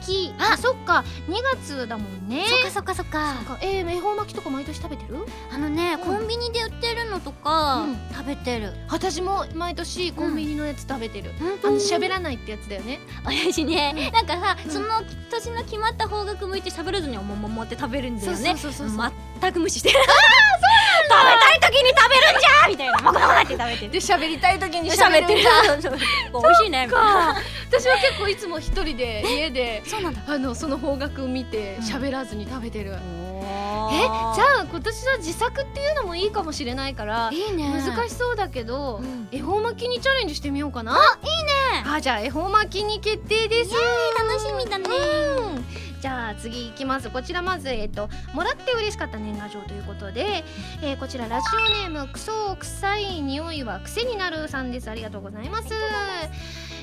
[0.00, 0.34] 巻き。
[0.38, 0.56] あ。
[0.56, 1.04] そっか。
[1.28, 2.44] 2月だもんね。
[2.48, 3.34] そっかそっかそっか。
[3.46, 3.58] そっか。
[3.62, 5.26] えー、恵方巻きとか毎年食べてる？
[5.52, 6.00] あのね、うん。
[6.00, 7.96] コンビニで売ってるのとか、うん。
[8.12, 8.72] 食べてる。
[8.88, 13.00] 私も毎年コンビニのやつ食べてる、本あの喋らないってやつだよね。
[13.24, 14.70] 私ね、なんかさ、うん。
[14.70, 14.86] その
[15.30, 18.36] 年の決まった方角向いて喋らずにおもももって食べるんだよね。
[18.36, 19.98] そうそうそうそう全く無視してる。
[19.98, 20.75] 食
[21.08, 22.92] べたい時に食べるんじゃみたいな。
[23.02, 25.40] もぐもぐって食べてるで喋りたい時に喋ってる。
[25.40, 25.98] 喋ってるそう。
[26.32, 26.86] そう美味しいね。
[26.86, 30.22] みたいなか私は結構いつも一人で家でそうなんだ。
[30.26, 32.96] あのその方角見てうん喋らずに食べてる、ええ
[34.34, 37.70] じゃあ今年は自作っていうのもいいかもしれないからいいね。
[37.70, 39.28] 難しそうだけど、うん。
[39.30, 40.94] 恵方巻きにチャレンジしてみようかな。
[40.94, 41.84] あいいね。
[41.86, 43.72] あじゃあ恵方巻きに決定です。
[44.18, 44.84] 楽しみだね。
[45.38, 45.66] うん
[46.00, 47.10] じゃあ次いきます。
[47.10, 50.44] こちらまずえっ、ともらって嬉しかった年賀状ということで、
[50.82, 54.90] えーこちらラジオネームクソ臭い匂いは癖になるさんです。
[54.90, 55.68] ありがとうございます。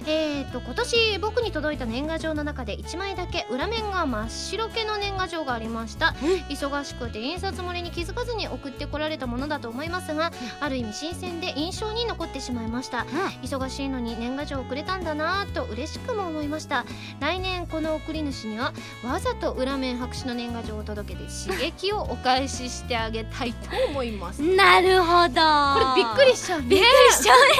[0.05, 6.13] えー、と今年僕に届いた年賀状の中で1枚だけ裏面が真っ白系の年賀状がありました。
[6.49, 13.05] 忙しくて印刷漏れに気づかずに送ってこられたものだと思いますが、ある意味新鮮で印象に残ってしまいました、
[13.41, 16.85] 忙しいのに年賀状をくれたんだなぁと嬉しくも思いました。
[17.19, 24.41] 来年この送り主にはわざと裏面白紙の年賀状を届けて刺激をお返ししてあげたいと思います。
[24.41, 25.33] こなるほど。
[25.33, 27.53] これびっくりしちゃうねびっくりしちゃうね。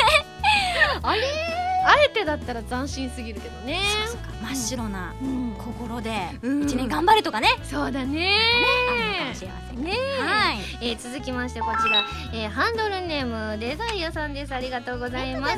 [1.01, 1.52] あれ？
[1.85, 3.79] あえてだったら斬新すぎるけどね。
[4.41, 5.55] 真っ白なうん。
[5.57, 6.63] 心でうん。
[6.63, 7.47] 一年頑張れとかね。
[7.63, 8.35] そうだね。
[8.91, 10.57] あるのかもしれませんねはい。
[10.81, 14.53] えー続きましてこちら、えーハンドルネームデザイアさんです。
[14.53, 15.55] ありがとうございます。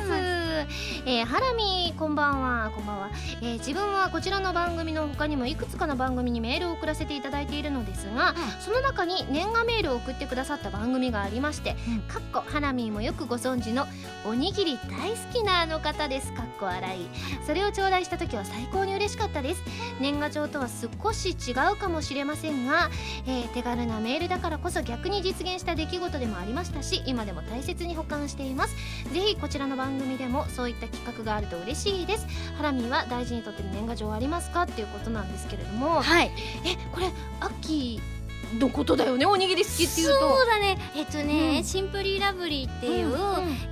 [1.04, 2.70] えーハラミこんばんは。
[2.74, 3.10] こんばんは、
[3.42, 12.00] えー自分はこちらの番組の他にもいくつかの番組にメールを送らせていただいているのですが、その中に年賀メールを送ってくださった番組がありまして、うん。
[12.02, 13.86] かっこハラミーもよくご存知の
[14.24, 17.08] おにぎり大好きなあの方ですかっこ笑い。
[17.46, 19.62] それを頂戴した時は最高に嬉しかったです。
[20.00, 22.90] 年賀状とは少し違うかもしれませんが、
[23.26, 28.74] えー手軽なメールだからこそ逆に実現した出来事でもありましたし今でも大切に保管しています。
[29.12, 32.26] ぜひこちらの番組でもそういった企画があると嬉しいです。
[32.56, 34.62] ハラミーは大事にとってる年賀状ありますか？
[34.62, 36.00] っていうことなんですけれども。
[36.02, 36.30] はい。
[36.64, 37.06] えこれ
[37.40, 38.15] アッキー
[38.58, 40.20] のことだよねおにぎり好きっていうと。
[40.20, 40.78] そうだね。
[40.94, 41.64] えっとね、うん。
[41.64, 43.14] シンプリーラブリーっていう、うん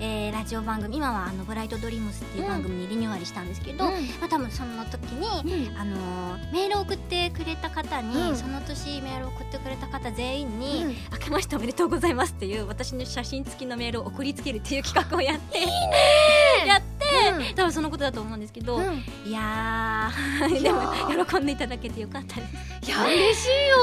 [0.01, 3.93] えーラジオ番組今はあのブライトドリームスっていう番組にリニューアルしたんですけど、うん。
[3.93, 5.79] まあ、多分その時に、うん。
[5.79, 8.37] あのーメールを送ってくれた方に、うん。
[8.37, 10.91] その年メールを送ってくれた方全員に、うん。
[11.13, 15.59] 明けましておめでとうございますっていう私の写真付きのメールを送りつけるっていう企画をやって
[16.67, 16.94] やって、
[17.55, 19.05] 多分そのことだと思うんですけど、うん。
[19.25, 22.47] いやーでも喜んでいただけてよかったで
[22.83, 22.91] す。
[22.91, 23.77] いや嬉しいよ。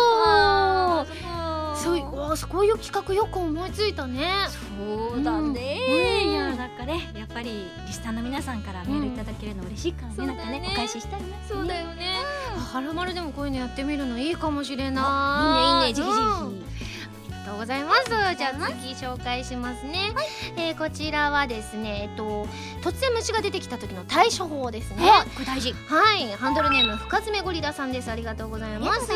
[1.76, 1.98] そうそう。
[1.98, 4.30] いうおーこういう企画よく思いついたね。
[4.78, 5.80] そうだね、
[6.26, 6.32] うん。
[6.32, 10.28] いやなんかねやっぱりリスナーの皆さんからメールいただけるの嬉しいからね、うん。
[10.28, 10.70] なんかねね。
[10.72, 12.12] お返ししたいなそうだよね。
[12.56, 15.90] あはらまるでもこういうのやってみるのいいかもしれない。
[15.90, 16.04] いいねいいね。
[16.04, 17.01] ぜひぜひ、
[17.42, 18.06] とうございます。
[18.38, 20.12] じゃあ次紹介しますね、
[20.58, 22.48] えーこちらはですねえっと
[22.82, 25.10] 突然虫が出てきた時の対処法ですね。
[25.10, 25.74] あこれ大事。
[25.88, 28.10] はい、ハンドルネーム深爪ゴリラさんです。
[28.10, 29.12] ありがとうございます。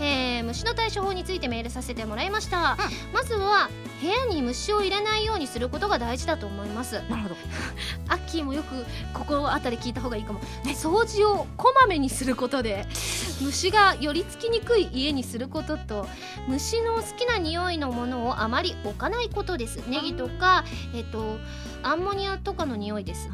[0.00, 2.76] えー虫の対処法についてメールさせてもらいました。
[3.12, 3.68] まずは
[4.00, 7.02] 部屋に虫を入れないようにすることが大事だと思います。
[7.08, 7.36] なるほど
[8.08, 10.40] アッキーもよくここあたり聞いた方がいいかも。
[10.64, 12.86] ね、掃除をこまめにすることで
[13.40, 16.08] 虫が寄りつきにくい家にすることと
[16.48, 19.78] 虫の好きな匂いのものをあまり置かないことです。
[19.86, 21.38] ネギとかえっと
[21.82, 23.30] アンモニアとかの匂いです。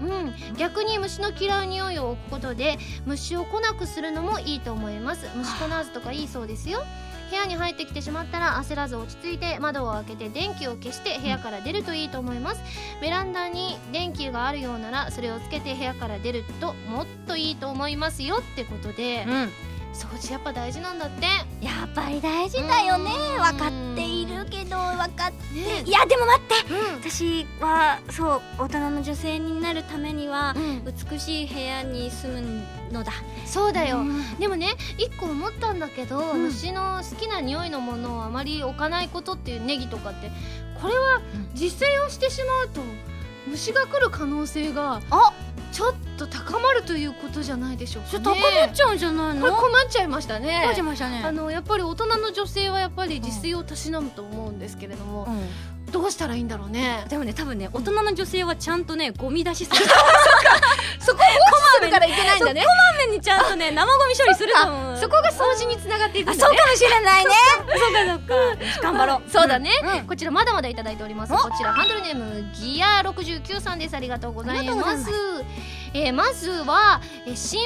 [0.00, 6.82] うん、逆に虫の嫌う匂いを置くことで虫を来なくするのもいいと思います虫来なずとかいいそうですよ
[7.30, 12.62] 部屋に入ってきてしまったら焦らず落ち着いて窓を開けて電気を消して部屋から出るといいと思います。
[13.00, 18.36] ベランダに電気があるようならそれをつけて部屋から出るともっといいと思いますよ。
[18.36, 19.52] ってことでうん。
[19.94, 21.26] 掃除やっぱ大事なんだって。
[21.64, 23.10] やっぱり大事だよね。
[23.36, 23.40] うん。
[23.40, 24.43] 分かっている
[25.06, 25.54] 分かって。
[25.54, 25.82] ね。
[25.84, 26.74] いやでも待って。
[26.74, 27.10] うん。
[27.10, 30.84] 私はそう大人の女性になるためにはうん。
[30.84, 32.62] 美しい部屋に住む
[32.92, 33.12] のだ。
[33.46, 34.38] そうだよ、うん。
[34.38, 36.42] でもね一個思ったんだけど、うん。
[36.44, 40.30] 虫の好きな匂いのものをあまり置かないことっていうネギとかって
[40.80, 41.20] これは
[41.54, 42.80] 実践をしてしまうと
[43.46, 45.32] 虫が来る可能性があ
[45.74, 48.22] ちょっと高まるということじゃないでしょうかちょね。
[48.22, 49.52] っと高まっちゃうんじゃないの？
[49.56, 50.60] 困っちゃいましたね。
[50.62, 51.22] 困っちゃいましたね。
[51.24, 55.48] あのやっぱり大人の女性はやっぱり自炊をたしなむと思うんですけれども、うん
[55.94, 57.06] どうしたらいいんだろうね。
[57.08, 59.76] でもね多分ね大人の女性はちゃんとねゴミ出しする。
[60.98, 61.22] そこを
[61.78, 62.62] するからいけないんだね。
[62.62, 62.66] こ
[62.98, 64.98] まめにちゃんとね 生ゴミ処理すると思う。
[64.98, 66.56] そこが掃除につながっていくあんだね。
[66.56, 67.30] そうかもしれないね。
[67.76, 68.82] そうかそうか。
[68.82, 69.30] 頑張ろう。
[69.30, 70.06] そうだね、うん。
[70.08, 71.32] こちらまだまだいただいております。
[71.32, 71.36] お。
[71.36, 73.94] こちらハンドルネームギア69さんです。
[73.94, 75.08] ありがとうございます
[75.94, 77.60] えーまずは、えー新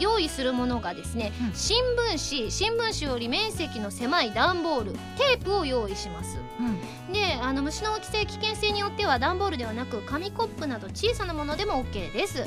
[0.00, 1.52] 用意するものがですね、うん。
[1.54, 1.76] 新
[2.16, 6.38] 聞紙新聞紙より面積の狭い段ボールテープを用意します。
[6.58, 7.12] うん。
[7.12, 12.44] であの虫の大きさや危険性によっては段ボールではなく紙コップなど小さなものでも OK です。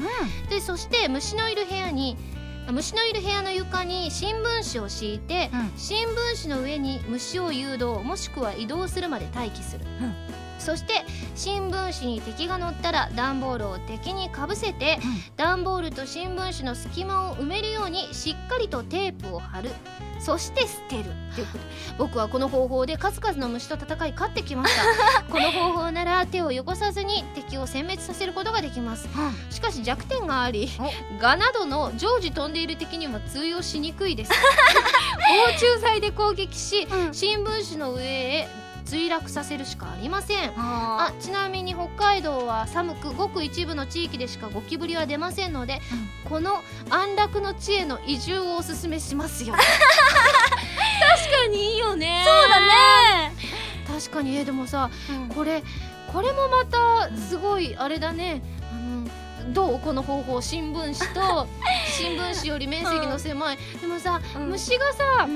[0.49, 2.17] でそして虫のいる部屋に
[2.67, 5.71] あ虫のいる部屋の床に新聞紙を敷いて、うん。
[5.77, 10.24] 新聞紙の上に虫を誘導もしくは移動するまで待機する、うん
[10.59, 14.97] そして新聞紙に敵が乗ったら段ボールを敵にかぶせて
[15.37, 19.69] 段ボールと新聞紙の隙間を埋めるようにしっかりとテープを貼る。
[20.19, 21.03] そして捨てる。
[21.35, 21.57] ということ。
[21.57, 21.65] で
[21.97, 25.23] 僕はこの方法で数々の虫と戦い勝ってきました。
[25.31, 29.07] この方法なら手を汚さずに敵を殲滅させることができます。
[29.49, 30.71] しかし弱点があり
[31.19, 34.31] ガなどの常時飛んでいる敵には通用しにくいです。
[34.33, 37.13] 防虫剤で攻撃しうん。
[37.13, 40.49] 新聞紙の上へ墜落させるしかありません。
[40.57, 45.81] ああちなみに北海道は寒くごく一部の地域でしかゴキブリは出ませんので、
[46.29, 49.55] この安楽の地への移住をおすすめしますよ。
[49.59, 49.65] 確
[51.31, 52.23] かにいいよね。
[52.25, 53.33] そうだね。
[53.87, 54.37] 確かに。
[54.37, 55.29] えーでもさうん。
[55.29, 55.63] これ
[56.13, 58.41] これもまたすごいあれだね。
[58.71, 58.75] あ
[59.43, 59.79] のどう？
[59.79, 60.41] この方法。
[60.41, 61.47] 新聞紙と
[61.97, 64.49] 新聞紙より面積の狭い、でもさ、うん。
[64.49, 65.27] 虫がさ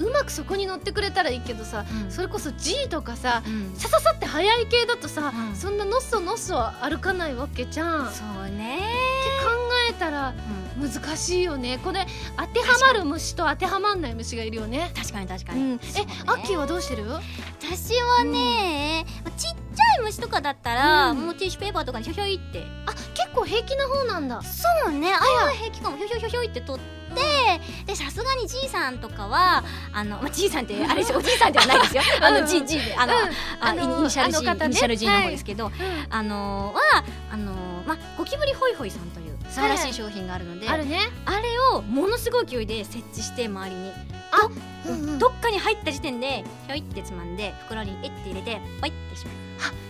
[0.00, 2.10] うんうまくそこに乗ってくれたらいいけどさ、うん。
[2.10, 3.74] それこそ G とかさうん。
[3.76, 5.56] さささって速い系だとさ、うん。
[5.56, 8.06] そんなのそのそ歩かないわけじゃん。
[8.06, 8.78] ってそうね。
[9.44, 9.50] 考
[9.90, 10.34] えたら
[10.78, 11.78] 難しいよね。
[11.84, 14.90] これ当てはまる虫と当てはまんない虫がいるよね。
[14.96, 15.60] 確かに確かに。
[15.60, 15.78] うん、え、
[16.26, 17.04] アッキーはどうしてる？
[17.60, 19.04] 私はね
[19.36, 21.26] ちっちゃい虫とかだったらうん。
[21.26, 22.64] もうティッシュペーパーとかにひょひょいって。
[22.86, 24.40] あ、結構平気な方なんだ。
[24.42, 25.12] そうね。
[25.12, 25.96] あれは平気かも。
[25.96, 26.99] ひょひょひょひょいって取って
[27.86, 32.02] でさすがにじいさんとかはあのまあじいさんってあれですよ おじいさんではないですよ。
[32.22, 32.40] あうん。
[32.42, 33.28] のじいじいであのうんあ
[33.60, 35.72] あのイニシャル G あのイニシャル G の方ですけどうん。
[36.10, 37.52] あのはあの
[37.86, 40.98] まあゴキブリホイホイさんという素晴らしい商品があるのであるね。
[41.26, 43.92] あれをものすごい勢いで設置して周りに
[44.86, 45.18] うんうん。
[45.18, 49.34] どっかに入った時点でひょいってつまんで袋にえって入れてポイってしまう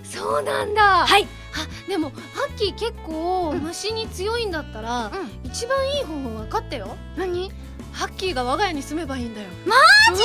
[0.05, 1.07] そうなんだ。
[1.07, 2.17] はいあ、でもハ
[2.49, 5.13] ッキー結構うん虫に強いんだったら、うん
[5.45, 6.97] 一番いい方法分かったよ。
[7.17, 7.51] 何？
[7.93, 9.49] ハッキーが我が家に住めばいいんだよ。
[9.67, 9.75] マ
[10.15, 10.23] ジ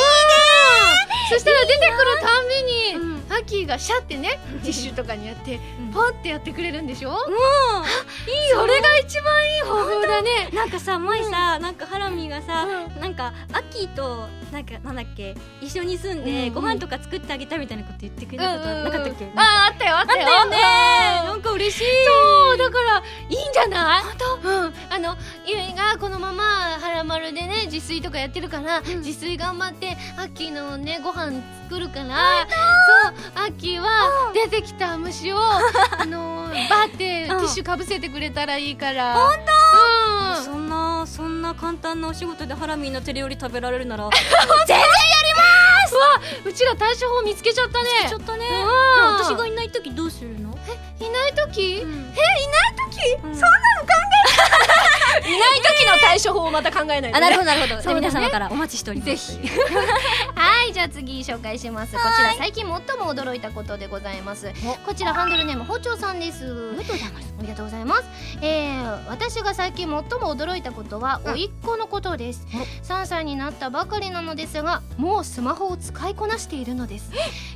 [1.30, 3.26] そしたら出てくるたんびに、うん。
[3.28, 5.92] ハッキーがシャってねティッシュとかにやってうん。
[5.92, 7.22] ポンってやってくれるんでしょ、もう
[8.54, 10.50] それが一番いい方法だね。
[10.54, 20.46] なんかさ前さ、なんかハラミがさ、うなんかアッキーとなんかなんだっけ一緒に住んで、うんご飯とか作ってあげたみたいなこと言ってくれたことなかったっけ、あああったよあったよ。
[20.50, 20.58] ね。
[21.22, 21.28] うん。
[21.28, 21.84] なんか嬉しい。
[22.06, 24.04] そうだからいいんじゃない？
[24.04, 24.50] 本当？
[24.50, 24.74] うん。
[24.90, 32.48] あのゆいがこのままはらまるでね自炊とかやってるから、自炊頑張ってアッキーのねご飯作るから
[33.36, 33.88] そうアッキーは
[34.34, 39.14] 出てきた虫を あのーバーってティッシュかぶせてくれたらいいから。
[39.14, 39.34] 本
[40.36, 40.42] 当。
[40.42, 44.10] そんなそんな簡単なお仕事でハラミーの手料理食べられるなら。
[44.68, 44.78] 全然
[45.96, 47.88] うわうちら対処法見つけちゃったね。
[48.10, 48.46] ちょっとね。
[48.48, 49.16] うん。
[49.16, 50.58] 私がいない時どうするの？
[51.00, 52.14] いない時、うん。
[52.14, 53.34] えいない時、うん。
[53.34, 54.05] そんなの考
[55.22, 57.94] 時の対処法をまた考えないと、ね、あなるほどなるほど、ね。
[57.96, 58.50] 皆様から。
[58.52, 59.10] お待ちしております。
[59.10, 59.40] ぜひ。
[60.36, 61.94] はいじゃあ次紹介します。
[61.94, 64.52] こちら最近最も驚いたことでございます。
[64.86, 66.46] こちらハンドルネーム包丁さんです。
[66.46, 68.04] ありがとうございますありがとうございます。
[68.42, 72.48] えー、私が最近最も驚いたことは甥っ子のことです。
[72.84, 77.12] 3歳になったばかりなのですがもうスマホを使いこなしているのです。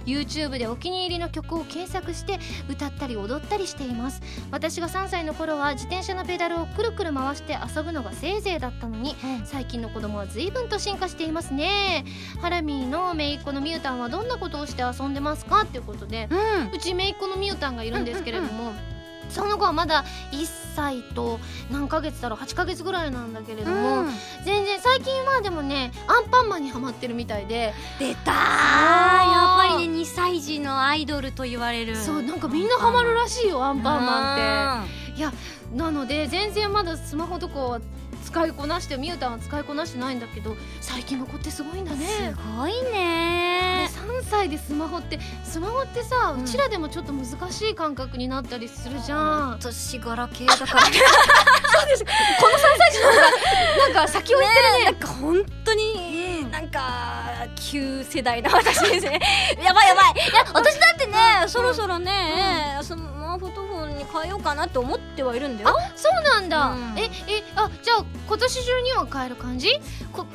[0.05, 2.39] YouTube でお気に入りの曲を検索して
[2.69, 4.21] 歌ったり踊ったりしています。
[4.51, 12.05] 私が3歳の頃は自転車のペダルをくるくる回して遊ぶのがせいぜいだったのに最近の子供は随分と進化していますね。
[12.41, 16.71] ハラミーの姪っ子のミュータンはどんなことをして遊んでますかっていうことでうん。
[16.73, 18.73] うち姪っ子のミュータンがいるんですけれども、
[19.29, 20.45] その子はまだ1
[20.75, 21.39] 歳と
[21.71, 24.09] 何ヶ月だろう8ヶ月ぐらいなんだけれども、うん。
[24.43, 27.73] 全然最近はでもねアンパンマンにハマってるみたいで。
[27.99, 28.35] 出たー。
[28.35, 31.95] やっぱりね2歳児のアイドルと言われる。
[31.95, 34.98] そうなんかみんなハマるらしいよアンパンマンって。
[35.19, 35.33] いや
[35.75, 37.81] なので全然まだスマホとかは
[38.23, 42.05] 使いこなしてミュータンは使いこなしてないんだけど最近の子ってすごいんだね。
[42.05, 43.89] すごいね。
[43.91, 50.99] 3歳でスマホってスマホってさ、ううんちらでもちょっと難しい感覚になったりするじゃん、年柄系だからね
[53.77, 54.85] なんか先を言ってるね。
[54.85, 59.19] なんか本当になんか旧世代な私ですね。
[59.61, 60.13] やばいやばい。
[60.13, 61.13] いや私だってね
[61.47, 63.18] そろそろねスマートフォンに
[64.11, 65.69] 変えようかなって思ってはいるんだよ。
[65.95, 66.97] そうなんだ、うん。
[66.97, 69.69] ええあじゃあ今年中には買える感じ？
[70.11, 70.25] こ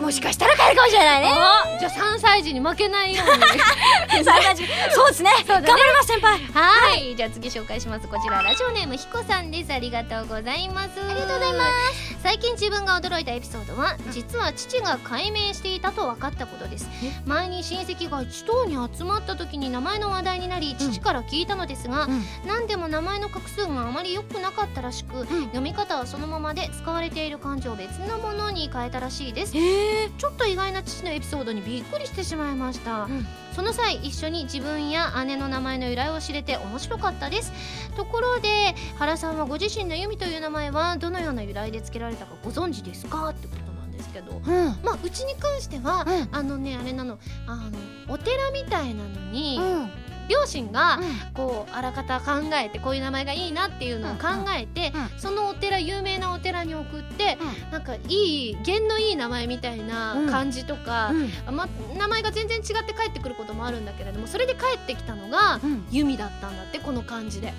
[0.00, 1.32] もしかしたら変えるかもしれないね。
[1.32, 3.42] あじゃあ3歳児に負けないように。
[4.92, 5.30] そうですね。
[5.38, 5.66] そうだね。
[5.66, 6.38] 頑張ります先輩。
[6.52, 8.08] はい、じゃあ次紹介します。
[8.08, 9.72] こちらラジオネームひこさんです。
[9.72, 10.90] ありがとうございます。
[11.00, 12.12] ありがとうございます。
[12.22, 16.88] 最近自分が驚いたエピソードは実は父が改名していたと分かったことです。
[17.26, 22.08] 前に親戚が一堂に集まった時に名前の話題になり父から聞いたのですが、
[22.46, 29.56] 何でも名前の画数があまり良くなかったらしく、読み方はそのままで使われている漢字を別のものに変えたらしいです。
[29.56, 33.26] へえちょっと意外な父のエピソードにびっくりしてしまいました、ん。
[33.54, 37.52] その際一緒に自分や姉の名前の由来を知れて面白かったです。
[37.96, 43.28] ところで原さんはご自身の由美という名前はどのような由来で付けられたかご存知ですか？
[43.28, 44.32] ってことなんですけど。
[44.32, 44.44] うん。
[44.82, 46.28] まあうちに関しては、うん。
[46.30, 47.18] あのねあれなの。
[47.46, 47.70] あの
[48.08, 49.90] お寺みたいなのに、うん
[50.28, 51.00] 両親が
[51.34, 57.38] こうあらかた考えてこういう名前がいいなっていうのを考えて、そのお寺有名なお寺に送って、
[57.70, 60.30] なんかいい弦のいい名前みたいなうん。
[60.30, 61.12] 漢字とか、
[61.50, 65.84] ま、名前が全然違って帰ってくることもあるんだけれどもそれで帰ってきたのがうん。
[65.90, 67.52] 弓だったんだってこの漢字で。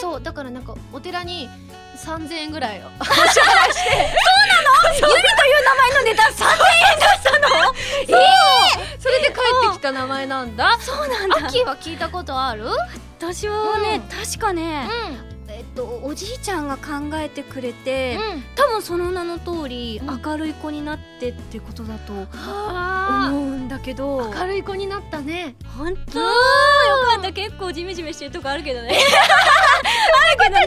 [0.00, 1.48] そうだからなんかお寺に
[1.96, 2.82] 3000円ぐらいを。
[2.82, 2.88] 名
[5.74, 7.74] 前の値段3000円だったの？
[8.98, 9.32] それで帰
[9.68, 10.78] ってきた名前なんだ。
[10.80, 12.64] そうなんアッキーは聞いたことある？
[13.18, 14.02] 私はね、うん。
[14.24, 15.27] 確かね、うえっ
[15.78, 18.44] とおじいちゃんが考えてくれて、んうん。
[18.56, 20.20] 多分その名の通り、うん。
[20.22, 24.32] 明るい子になってってことだとは思うんだけど。
[24.32, 25.54] あ明るい子になったね。
[25.76, 26.18] 本当？
[26.18, 26.26] よ
[27.14, 27.32] かった。
[27.32, 28.88] 結構ジメジメしてるとこあるけどね。
[28.98, 28.98] あ
[30.32, 30.66] るけどね。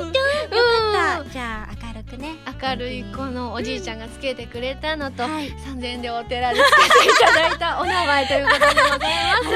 [0.00, 0.18] 本当？
[0.56, 0.62] よ
[0.92, 1.30] かった。
[1.30, 5.48] じゃあ明るくね明るい子のおじいちゃんがつけてくれたのと、はい。
[5.50, 8.98] 3000円でお寺でつけていただいたお名前ということでござい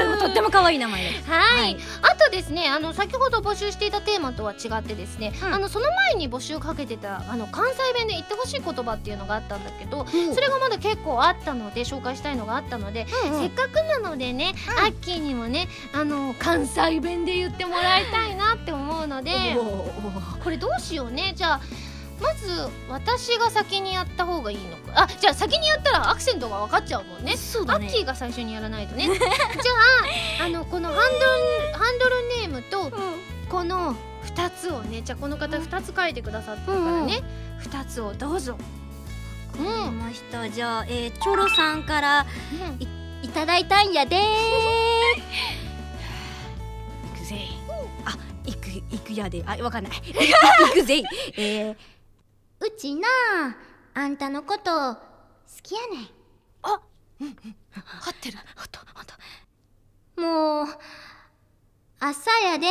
[0.09, 0.19] ます。
[0.19, 1.29] とっても可愛い名前です。
[1.29, 1.77] はい、はい。
[2.01, 5.53] あとですねあの先ほど募集していたテーマとは違ってですね、うん。
[5.53, 13.39] あのその前に募集かけてたあの関西弁で言ってほしい言葉っていうのがあったんだけど、それがまだ結構あったので紹介したいのがあったので、うんうん。
[13.41, 19.31] せっかくなのでね、アッキーにもねあの関西弁で言ってもらいたいなって思うので
[20.43, 21.33] これどうしようね。
[21.35, 21.61] じゃあ
[22.19, 22.47] まず
[22.89, 25.03] 私が先にやった方がいいのか。
[25.03, 27.33] あじゃあ先にやったらアクセントが分かっちゃうもんね。
[27.33, 27.87] アそうだね。
[27.87, 29.07] ッキーが最初にやらないとね。
[29.11, 29.23] じゃ
[30.41, 32.91] ああのこのハンドルハンドルネームと
[33.49, 33.95] この
[34.25, 37.21] 2つをねじゃあこの方2つ書いてくださってるからね、
[37.61, 38.57] 2つをどうぞ。
[39.57, 40.49] うん、わました。
[40.49, 42.87] じゃあ、えー、チョロさんからうん。
[43.23, 44.19] いただいたんやでー。
[47.13, 47.39] 行くぜ。
[48.05, 49.43] あ行く行くやで。
[49.45, 49.93] あわかんない。
[50.03, 51.01] 行くぜ。
[51.37, 51.75] えー、
[52.67, 53.07] うちな
[53.93, 54.97] あんたのこと好
[55.61, 56.09] きやねん。
[56.63, 56.81] 合
[58.09, 58.37] ってる。
[58.55, 59.13] ほんとほんと
[60.21, 60.67] もう
[61.99, 62.67] 朝やで。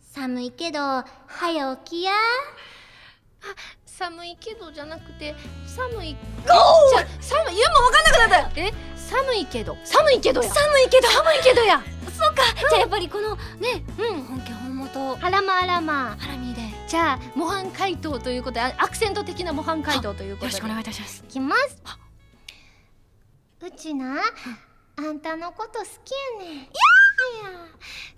[0.00, 2.12] 寒いけど早起きや。
[3.84, 5.34] 寒いけどじゃなくて
[5.66, 6.08] 寒い。
[6.10, 6.56] じゃ
[7.20, 8.72] 寒いいやもう分かんなくなったえ？
[8.96, 9.76] 寒いけど。
[9.84, 10.48] 寒いけどや。
[10.48, 11.82] 寒いけど寒いけどや。
[12.16, 15.18] そうか、じゃあやっぱりこのねうん本家本元。
[15.20, 16.62] あらまあらまハラミで。
[16.62, 20.52] よじゃあ模範解答ということであアクセント的な模範解答ということで。
[20.52, 21.24] ろしくお願いいたします。
[21.26, 21.82] いきます。
[23.60, 24.16] うちな
[24.96, 26.54] あんたのこと好きやねん。
[26.54, 26.66] いや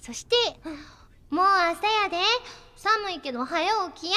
[0.00, 0.36] そして
[1.30, 2.18] もう朝やで。
[2.78, 3.60] 寒いけど早
[3.92, 4.16] 起きや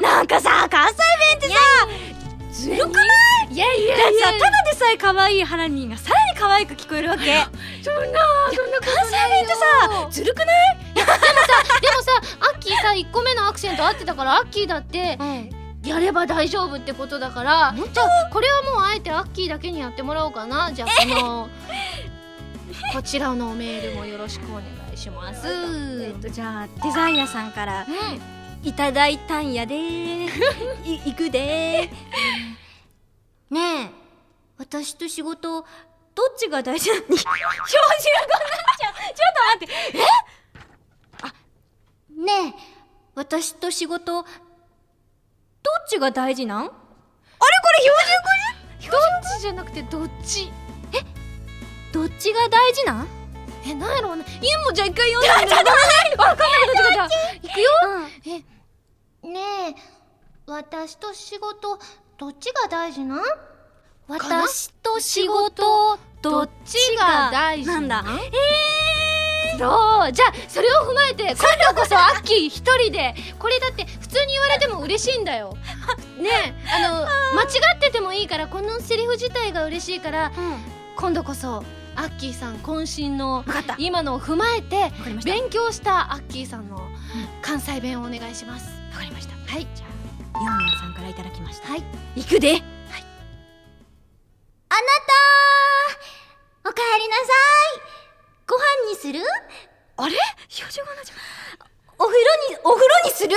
[0.00, 3.02] なんかさ関西弁ってさずるくな
[3.50, 3.54] い？
[3.54, 7.24] いやいやだっていやさただでさえ可愛いハラミーがさらに可愛く聞こえるわけ。
[7.34, 7.50] 関
[7.82, 8.20] そんな
[8.54, 10.78] そんなこと西弁ってさずるくない？
[10.94, 11.16] でもさ
[12.52, 15.18] アッキーさ1個目のアクセント合ってたからアッキーだって
[15.84, 20.70] やれば大丈夫ってことだからじゃあこれはもうあえてアッキーだけにやってもらおうかな。
[20.72, 21.48] じゃあこの
[22.92, 25.46] こちらのメールもよろしくお願いします。
[25.46, 29.74] えっとじゃあデザイアさんからうんいただいたんやで。
[30.84, 31.90] い行くで。
[33.50, 33.90] ねえ。
[34.58, 35.66] 私と仕事ど
[36.26, 37.02] っちが大事なの？
[37.06, 38.94] 表示がこうなっちゃう。
[38.94, 39.98] ちょっと待って。
[39.98, 40.02] え？
[41.22, 41.26] あ
[42.42, 42.54] ねえ。
[43.14, 44.26] 私と仕事どっ
[45.88, 46.58] ちが大事なん？
[46.60, 46.70] あれ？
[46.70, 46.76] こ
[47.78, 49.00] れ標準どっ
[49.36, 50.46] ちじゃなくてどっち？
[51.92, 53.08] 語どっちが大事なん？
[53.66, 56.22] えなんやろうねいやもうじゃあ一回読んでみるわかんないこ
[56.76, 57.97] とじゃじゃあいくよえ
[59.28, 59.74] ねえ。
[60.46, 61.78] 私と仕事
[62.16, 63.16] どっちが大事な？
[63.16, 63.20] ん
[64.08, 67.80] 私と仕事どっちが大事な？
[67.80, 68.04] んだ？
[69.58, 70.12] そう。
[70.12, 75.56] じゃあそれを踏まえて今度こそアッキー一人でこれだって普通に言われても嬉しいんだよ。
[76.18, 76.54] ねえ。
[76.84, 80.32] あの間違っててもいいからこのセリフ自体が嬉しいから
[80.96, 81.62] 今度こそ
[81.96, 83.44] アッキーさん渾身の
[83.76, 84.92] 今のを踏まえて
[85.24, 86.80] 勉強したアッキーさんの
[87.42, 88.68] 関西弁をお願いします。
[88.70, 89.34] わかりました。
[89.34, 89.66] はい。
[89.74, 89.88] じゃあ
[90.44, 91.68] ヨンヤさんからいただきました。
[91.68, 91.84] はい。
[92.16, 92.50] 行くで。
[92.50, 92.54] あ
[94.74, 94.80] な
[96.64, 97.26] たおかえりなさい。
[98.46, 99.20] ご飯にする？
[99.96, 100.16] あれ？
[100.48, 101.16] 標準語になっちゃう
[101.98, 103.34] お風呂にお風呂にする？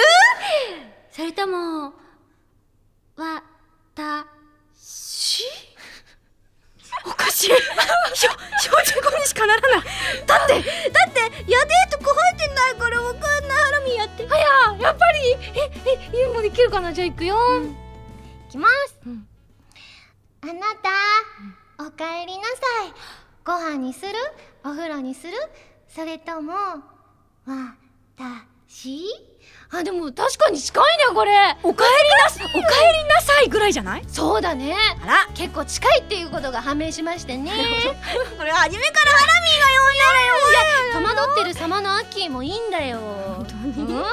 [1.12, 1.94] それとも
[3.16, 3.44] わ
[3.96, 4.26] た
[4.76, 5.44] し
[7.06, 7.48] おかしい。
[7.48, 8.30] ひょ
[8.60, 9.82] 標準語にしかならない。
[10.26, 11.20] だってだって
[11.52, 13.58] やでーとこ入ってないからわかんない。
[13.58, 14.26] ハラミやって。
[14.26, 14.46] はや
[14.80, 15.72] やっぱりえ
[16.14, 16.94] えユウもできるかな？
[16.94, 17.36] じゃあいくよ、
[18.50, 19.28] いきます、うん。
[20.42, 22.52] あなた、おかえりなさ
[22.88, 22.94] い。
[23.44, 24.14] ご飯にする？
[24.64, 25.34] お風呂にする？
[25.88, 26.82] それともわ
[28.18, 29.06] たし
[29.74, 31.32] あでも確かに近いねこれ。
[31.64, 34.04] おかえりなさおかえりなさいぐらいじゃない？
[34.08, 34.76] そうだね。
[35.04, 35.28] あら。
[35.34, 37.52] 結構近いっていうことが判明しましてね。
[38.38, 41.16] これ初めからハラミーが呼んだらよ。
[41.16, 42.98] 戸惑ってる様のアッキーもいいんだよ。
[43.00, 44.04] 本当にうん。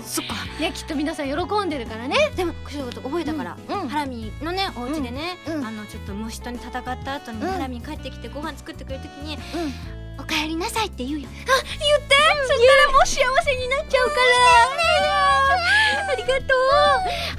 [0.00, 0.34] そっか。
[0.58, 2.30] ねきっと皆さん喜んでるからね。
[2.34, 3.80] でもそういうこと覚えたから、うん。
[3.82, 3.88] うん。
[3.90, 5.54] ハラミのねお家でね、うん。
[5.56, 5.66] うん。
[5.66, 7.52] あのちょっと虫とに戦った後に、うん。
[7.52, 9.74] ハラミ帰ってきてご飯作ってくれるときにうん
[10.18, 11.28] 「おかえりなさい」って言うよ。
[11.28, 12.16] 言って、
[12.46, 15.87] そしたらもう幸せになっちゃうから。
[16.08, 16.54] ありがと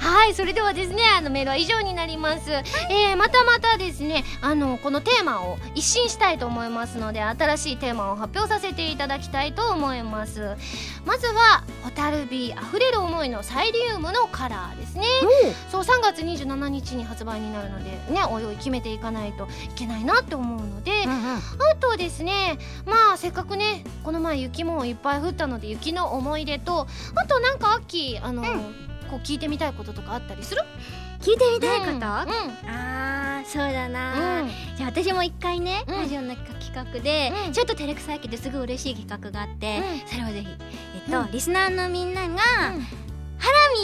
[0.00, 10.56] はいそれではですねあのメールは以上になります、えーまたまたですねあのこのテーマを一新したいと思いますので新しいテーマを発表させていただきたいと思います。
[11.04, 15.06] まずは「蛍火あふれる思いのサイリウムのカラー」ですね。
[15.70, 28.42] そう3月27日に発売になるのでねおいおい決めていかないといけないなって思うので、あとですねまあせっかくねこの前雪もいっぱい降ったので雪の思い出とあとなんか秋あの、
[29.10, 30.62] こう聞いてみたいこととかあったりする？
[31.20, 32.02] 聞いてみたいこと、うん。
[32.02, 34.48] あーそうだな、うん。
[34.76, 35.96] じゃあ私も一回ね、うん。
[35.96, 37.52] ラジオの企画で、うん。
[37.52, 40.08] ちょっと照れくさいけどすごい嬉しい企画があって、うん。
[40.08, 41.30] それをぜひえっと、うん。
[41.32, 42.36] リスナーのみんなが、うん。
[42.36, 42.78] ハラ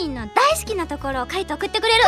[0.03, 2.03] ミーの大好きなところを書いて送ってくれる。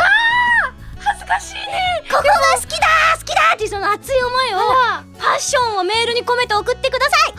[0.98, 2.02] 恥ずかしいね。
[2.10, 2.86] ここが好きだ
[3.18, 4.58] 好きだっていうその熱い思いを
[5.18, 7.34] パッションをメールに込めて送ってください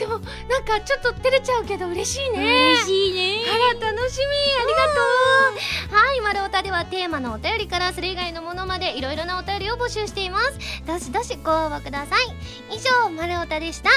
[0.00, 2.38] でもなんかちょっと照れちゃうけど嬉しいね。
[2.38, 3.44] 嬉しいね。
[3.52, 4.24] あら楽しみ。
[4.58, 5.00] ありがと
[5.92, 5.94] う。
[5.94, 10.58] はい「まるおた」ではテーマのお便りからそれ以外のものまでいろいろなお便りを募集しています。
[10.86, 12.74] どしどしご応募ください。
[12.74, 13.90] 以上「まるおた」でした。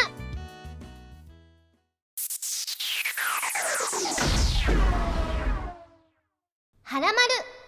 [6.83, 7.17] はらまる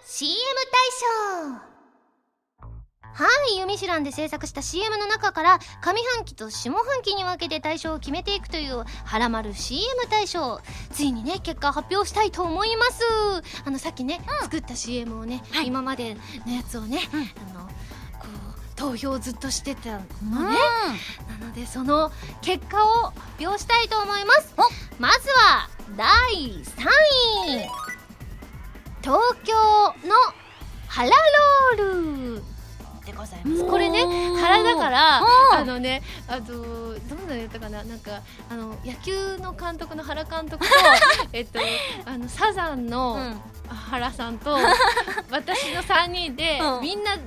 [0.05, 1.74] CM 大賞
[3.15, 10.59] はい、ユミシュランで制作した CM の中から上半期と下半期に分けて大賞を決めていくというはらまる CM 大賞。
[10.91, 13.03] ついにね結果を発表したいと思います。
[13.63, 15.67] あのさっきね、作った CM をね、はい。
[15.67, 17.21] 今までのやつをね、うん。
[17.21, 17.25] あ
[17.63, 17.71] のこ
[18.57, 19.99] う投票をずっとしてたの
[20.49, 20.57] ね、
[21.39, 22.11] なのでその
[22.41, 24.53] 結果を発表したいと思います。
[24.99, 26.83] まずは第3
[27.47, 27.69] 位。
[29.01, 29.53] 東京
[30.05, 30.15] の
[30.87, 32.54] ハラロール
[33.05, 33.65] でございます。
[33.65, 34.03] これね
[34.37, 35.23] 原だからう
[35.55, 35.57] ん。
[35.57, 37.83] あのねあのどんなやったかな？
[37.83, 40.73] なんかあの野球の監督の原監督と
[41.33, 41.59] えっと
[42.05, 44.57] あのサザンの、うん原さんと
[45.29, 46.81] 私の3人で、うん。
[46.81, 47.17] みんな3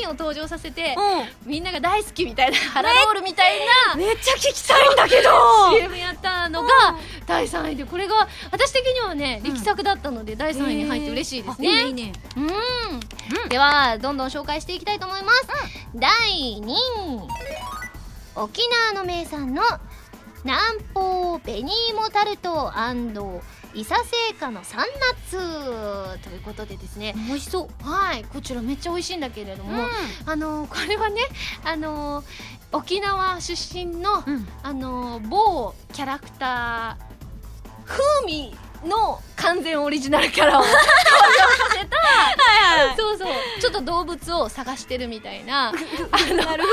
[0.00, 5.30] 人を登場させて、うみんなが大好きみたいなハラロールみたいなめっちゃ聞きたいんだけど。
[5.70, 6.68] CM やったのが
[7.26, 12.12] 第3位でこれが私的にはね力作だったので第3位に入って嬉しいですね、いいねいいね。
[12.36, 15.48] うん、ではどんどん紹介していきたいと思います、
[15.94, 16.10] 第
[16.60, 17.44] 2位。
[18.36, 19.62] 沖縄の名産の
[20.42, 22.72] 南方紅芋タルト
[23.74, 27.14] 伊佐製菓の三ナッツということでですね。
[27.26, 27.84] 美味しそう。
[27.88, 28.24] はい。
[28.24, 29.84] こちらめっちゃ美味しいんだけれども、
[30.26, 31.20] あのこれはね
[31.64, 32.22] あの
[32.72, 34.46] 沖縄出身の、うん。
[34.62, 40.88] あの某キャラクター風味の完全オリジナルキャラを 登場さ
[41.72, 42.96] せたはいはい。
[42.96, 46.64] そうそうちょっと動物を探してるみたいな あのなるほどね。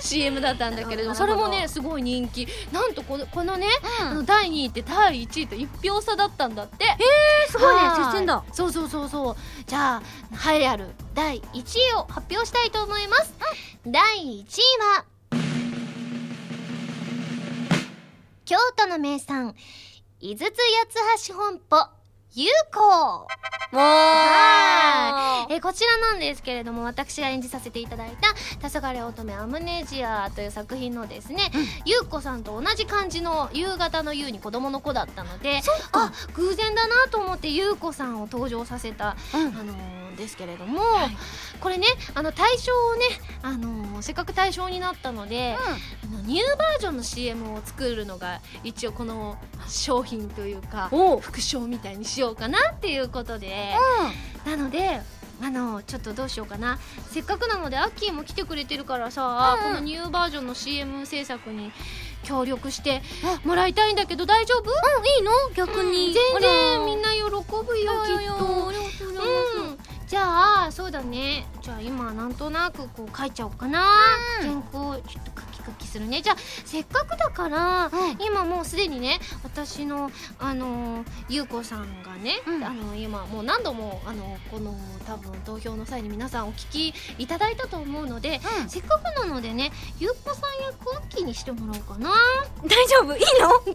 [0.00, 2.46] CM だったんだけれどもそれもねすごい人気。
[2.72, 3.66] なんとこのこのね、
[4.12, 4.26] うん。
[4.26, 6.84] 第2位って第1位と1票差だったんだって。
[7.48, 7.80] すごいね。
[7.82, 8.04] はい。
[8.04, 8.42] 接戦だ。
[8.52, 9.36] そうそうそうそう。
[9.66, 13.34] じゃあ栄えある第1位を発表したいと思います、
[13.86, 14.62] 第1位
[14.96, 15.04] は
[18.44, 19.54] 京都の名産
[20.22, 21.88] 井筒八橋本舗
[22.34, 23.26] 優子は
[25.48, 28.34] もえーこちらなんですけれども私が演じさせていただいた
[28.68, 31.50] 「黄昏乙女アムネジア」という作品のですね、
[31.86, 35.62] ゆうこさんと同じ漢字の夕方の夕に子供の子だったので
[35.92, 39.40] あ偶然だなと思ってゆうこさんを登場させた、うん。
[39.58, 40.80] あのーですけれども、
[41.60, 43.06] これねあの対象をね、
[43.42, 49.36] あのーせっかく対象になったので、あのニューバージョンの CM を作るのが一応この
[49.68, 50.90] 商品というか
[51.20, 53.74] 副賞みたいにしようかなっていうことで。
[54.46, 55.00] なので
[55.42, 56.78] あのちょっとどうしようかな。
[57.10, 59.72] せっかくなのでアッキーも来てくれてるからさ、うん。
[59.72, 61.72] このニューバージョンの CM 制作に
[62.24, 63.00] 協力して
[63.44, 64.70] もらいたいんだけど大丈夫？
[64.70, 65.30] うんいいの？
[65.54, 66.12] 逆に。
[66.12, 67.44] 全然みんなな喜ぶよ
[68.04, 68.68] きっと。
[68.68, 69.78] うん
[70.10, 71.46] じゃあそうだね。
[71.62, 73.86] じゃあ今なんとなくこう書いちゃおうかな、
[74.42, 75.30] 原稿ちょっと
[75.64, 76.20] 書き書きするね。
[76.22, 82.64] じゃあせっかくだから、今もうすでにね私のあのゆうこさんがね、うん。
[82.64, 84.74] あの今もう何度もあのこの
[85.06, 92.10] 多分投票の際に皆さんお聞きいただいたと思うので、せっかくなのでねゆうこさん役アッキーにしてもらおうかな。
[92.64, 93.14] 大丈夫？
[93.16, 93.26] いいの？
[93.60, 93.74] きっとね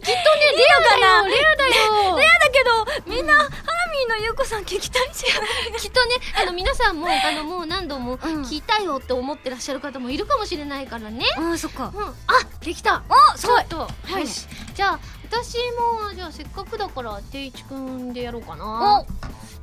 [0.90, 1.28] かな？
[1.28, 1.66] レアだ
[2.10, 5.24] よレアだけどみんなハラミーのゆうこさん聞きたいじ
[5.80, 8.42] きっとねあの皆さんもあのもう何度もうん。
[8.42, 11.92] 聞いたよって思ってらっしゃる方もいるかもしれないからね、ゃんあそっか。
[11.94, 12.14] うん、あ
[12.60, 12.96] できた。
[12.96, 13.04] あ
[13.36, 14.20] ちょっといね。
[14.22, 14.48] よし。
[14.74, 15.56] じゃあ私
[16.02, 19.04] もじゃあせっかくだから定一くんでやろうかな。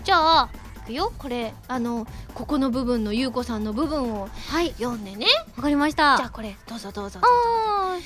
[0.03, 0.49] じゃあ
[0.83, 1.11] いくよ。
[1.17, 4.29] これあのここの部分のゆうこさんの部分を。
[4.49, 4.71] はい。
[4.73, 5.25] 読んでね。
[5.57, 6.17] わかりました。
[6.17, 6.55] じゃあこれ。
[6.67, 7.99] どうぞどうぞは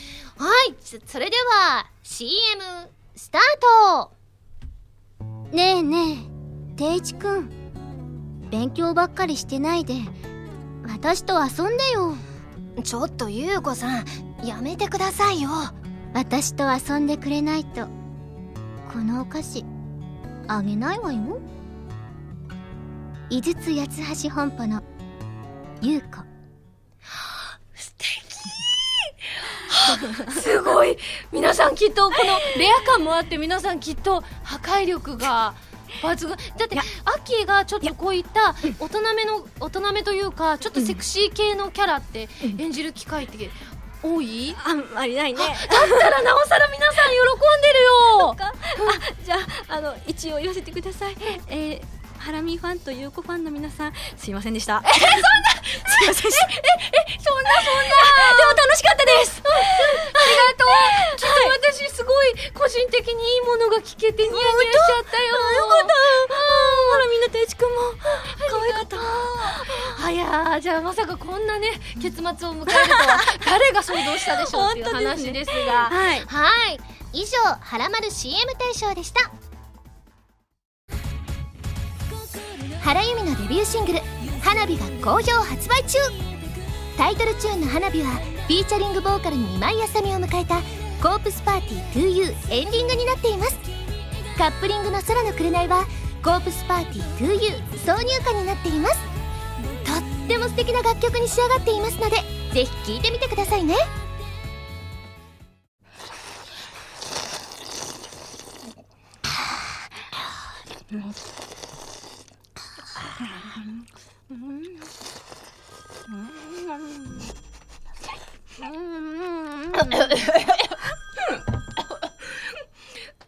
[0.69, 0.75] い。
[0.81, 1.35] そそれで
[1.67, 2.63] は CM
[3.15, 3.41] スター
[4.01, 4.17] ト。
[5.51, 7.49] ねえねえ定一くん
[8.49, 9.95] 勉強ばっかりしてないで
[10.83, 12.15] 私と遊んでよ
[12.83, 14.05] ちょっとゆうこさん
[14.43, 15.49] やめてくださいよ。
[16.13, 17.87] 私と遊んでくれないと
[18.91, 19.65] このお菓子
[20.47, 21.39] あげないわよ。
[23.29, 24.81] 井筒八橋本舗の
[25.81, 26.25] 優子。
[30.41, 30.97] すごい。
[31.31, 35.55] 皆さんきっとこのレア感もあって皆さんきっと破壊力が
[36.01, 36.29] 抜群。
[36.29, 43.49] だってアッキーがちょっとこういった大人めの大人めというかちょっとセクシー系のキャラって演じる機会って
[44.03, 44.55] 多い？
[44.65, 45.39] あんまりないね。
[45.39, 45.57] だっ
[45.99, 47.11] たらなおさら皆さん喜
[47.59, 48.35] んでるよ。
[48.39, 49.35] あじゃ
[49.69, 51.15] ああの一応言わせてください。
[51.47, 51.96] えー
[52.27, 54.83] ハラミファンとユウコファンの皆さんすいませんでした。
[54.83, 56.35] えそんなすいませんえ
[57.07, 57.95] えそんなそんな。
[58.35, 59.39] でも楽しかったです。
[59.39, 61.15] ありがとう。
[61.15, 65.39] ちょっと私すごい個人的にいいものが聞けてニヤニヤしちゃったよ。
[65.55, 67.95] よかったハラミの定一くんも。
[68.49, 68.97] 可愛かった
[70.05, 73.21] あいやーじゃあまさかこんなね結末を迎えるとは。
[73.45, 75.89] 誰が想像したでしょうっていう話ですが。
[75.89, 76.19] はい。
[76.27, 76.79] はい。
[77.13, 79.31] 以上「はらまる CM 大賞」でした
[82.87, 83.99] 原由美のデビューシングル
[84.41, 85.97] 「花火」が好評発売中。
[86.97, 90.61] タイトルチューンの「花火」はフィーチャリングボーカルに今井あさみを迎えた
[91.03, 93.57] 「コープスパーティー 2U」エンディングになっています。
[94.37, 95.85] カップリングの「空の紅」は
[96.23, 98.95] 「コープスパーティー 2U」挿入歌になっています。
[99.85, 102.15] とっても素敵な楽曲に仕上がっていますので
[102.53, 103.75] ぜひ聞いてみてくださいね。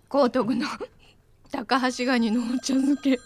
[0.08, 0.68] 高徳の
[1.52, 3.20] 高橋ガニのお茶漬け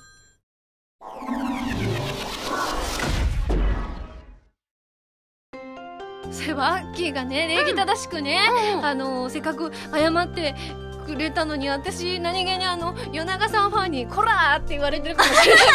[6.31, 8.39] そういえばアッキーがね礼儀正しくね、
[8.81, 10.55] あのせっかく謝って
[11.03, 15.65] くれたのに私何気にあの夜長さんファンに「こら!」って言われてるかもしれない。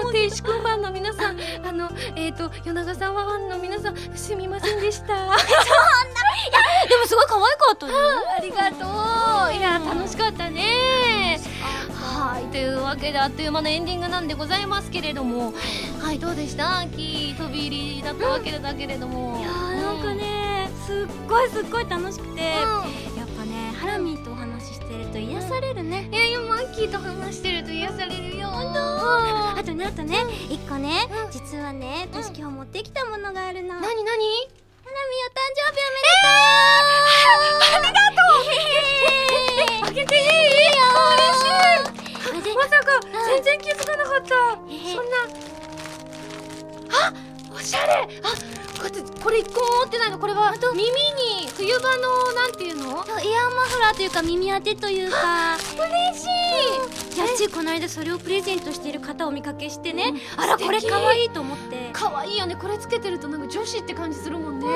[0.00, 5.14] あの亭主君ファンの皆さんあのえっ、ー、と夜長さんファンの皆さんすみませんでした。
[6.88, 7.92] でもすごい可愛かったよ。
[8.38, 8.86] ありがと
[9.52, 9.54] う。
[9.56, 11.40] いや楽しかったね。
[11.94, 15.52] はいというわけであっという間のエンディングなんでございますけれども。
[16.02, 16.78] はいどうでした？
[16.80, 20.96] 秋飛び入りだったわけだけれども、いやーなんかねすっ
[21.28, 22.82] ごいすっごい楽しくて、やっ
[25.86, 28.48] ね、いや今アッキーと話してると癒されるよ。
[28.48, 33.74] あとねあとね一個ね実はね私今日持ってきたものがあるの。
[33.74, 37.70] ハラミー何何お誕生日おめでとう。
[37.74, 38.18] ありがと
[39.82, 39.86] う。
[39.86, 40.82] あげていいいいよ
[42.32, 42.90] 嬉しいまさか
[43.28, 44.28] 全然気づかなかった。
[44.28, 45.16] そんな。
[46.90, 47.12] あ
[47.54, 47.92] おしゃれ。
[48.22, 48.26] あ
[48.78, 52.84] こうやってこれ一個も持ってないのこれは耳に冬場のなんていうの？
[52.84, 55.56] イヤーマフラーというか耳当てというか。
[55.76, 57.16] 嬉しい。
[57.16, 60.42] いやついこの間それをプレゼントしている方をお見かけしてね、うん。
[60.42, 61.90] あらこれ可愛いと思って。
[61.92, 62.56] 可愛いよね。
[62.56, 64.66] これつけてるとなんか女子って感じするもんね。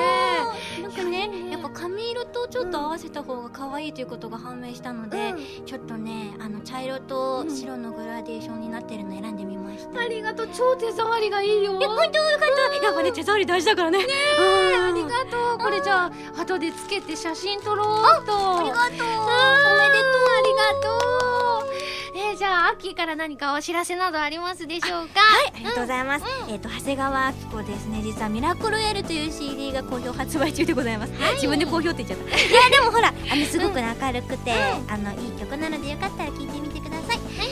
[0.81, 10.49] なんかねやっぱ髪色とちょっと合わせた方が可愛いということが判明したので、うちょっとねあの茶色と白のグラデーションになってるの選んでみました、ありがとう。
[10.53, 11.79] 超手触りがいいよ。
[11.81, 12.49] え本当よかっ
[12.81, 13.99] たやっぱね手触り大事だからね。
[13.99, 15.57] ねえありがとう。
[15.59, 16.05] これじゃ
[16.37, 18.59] あ後でつけて写真撮ろうと。
[18.59, 18.87] ありがとう。
[18.87, 19.05] おめでとう
[20.27, 21.01] ありがとう。
[22.13, 25.19] えー、じゃあアッキーから何かお知らせなどありますでしょうか？
[25.21, 26.25] はい、ありがとうございます。
[26.49, 28.01] えっ、と長谷川明子ですね。
[28.03, 31.13] 実はミラクルエルという CD が好評発売中でございます。
[31.35, 32.35] 自分で好評って言っちゃった。
[32.37, 34.51] いやでもほら、あのすごくね明るくて、
[34.89, 36.60] あのいい曲なのでよかったら聴いてみてください。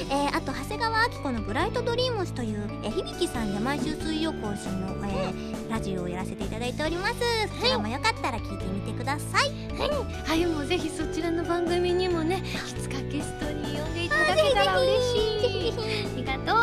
[0.10, 7.14] えーあと長谷川明子のブライトドリームスという、えー、響さんで毎週水曜更新の、えーラジオをやらせていただいております。
[7.60, 9.52] そちらもよかったら聴いてみてください。
[9.78, 10.46] はい。
[10.48, 15.18] もうぜひそちらの番組にもねいつかゲストに呼んでいただけたら嬉し
[15.68, 15.74] い。
[15.74, 16.56] ありがとう、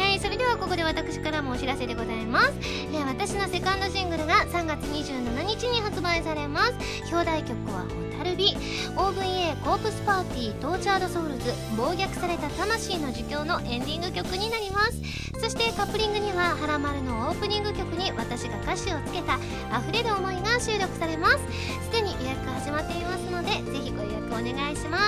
[0.00, 2.52] はい、それではここで私からもお知らせでございます、
[2.92, 6.72] えー私のセカンドシングルが3月27日に発売されます。
[7.12, 7.84] 表題曲は
[8.16, 8.56] 「ホタルビ」
[8.96, 11.52] OVA コープスパーティー Tortured Souls。
[11.76, 15.00] 暴虐された魂の呪叫のエンディング曲になります。
[15.38, 19.38] そしてカップリングには「はらまる」のオープニング曲に私が歌詞をつけた
[19.78, 21.38] 溢れる思いが収録されます。
[21.84, 24.98] すでに予約始まっていますのでぜひご予約お願いしま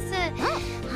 [0.00, 0.08] す。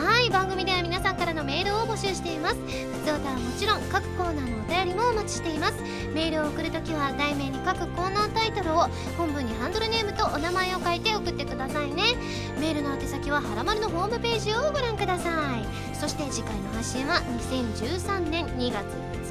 [0.03, 2.57] はい番組では皆さんからのメールを募集しています。
[2.57, 2.63] 普
[3.05, 5.75] 通歌はもちろん各コーナーのお便りもお待ちしています。
[6.15, 11.52] メールを送るときは題名に各コーナータイトルを本文にハンドルネームとお名前を書いて送ってください。
[11.57, 12.17] ね。
[12.59, 15.95] メールの宛先ははらまるのホームページをご覧ください。
[15.97, 18.85] そして次回の配信は2013年2月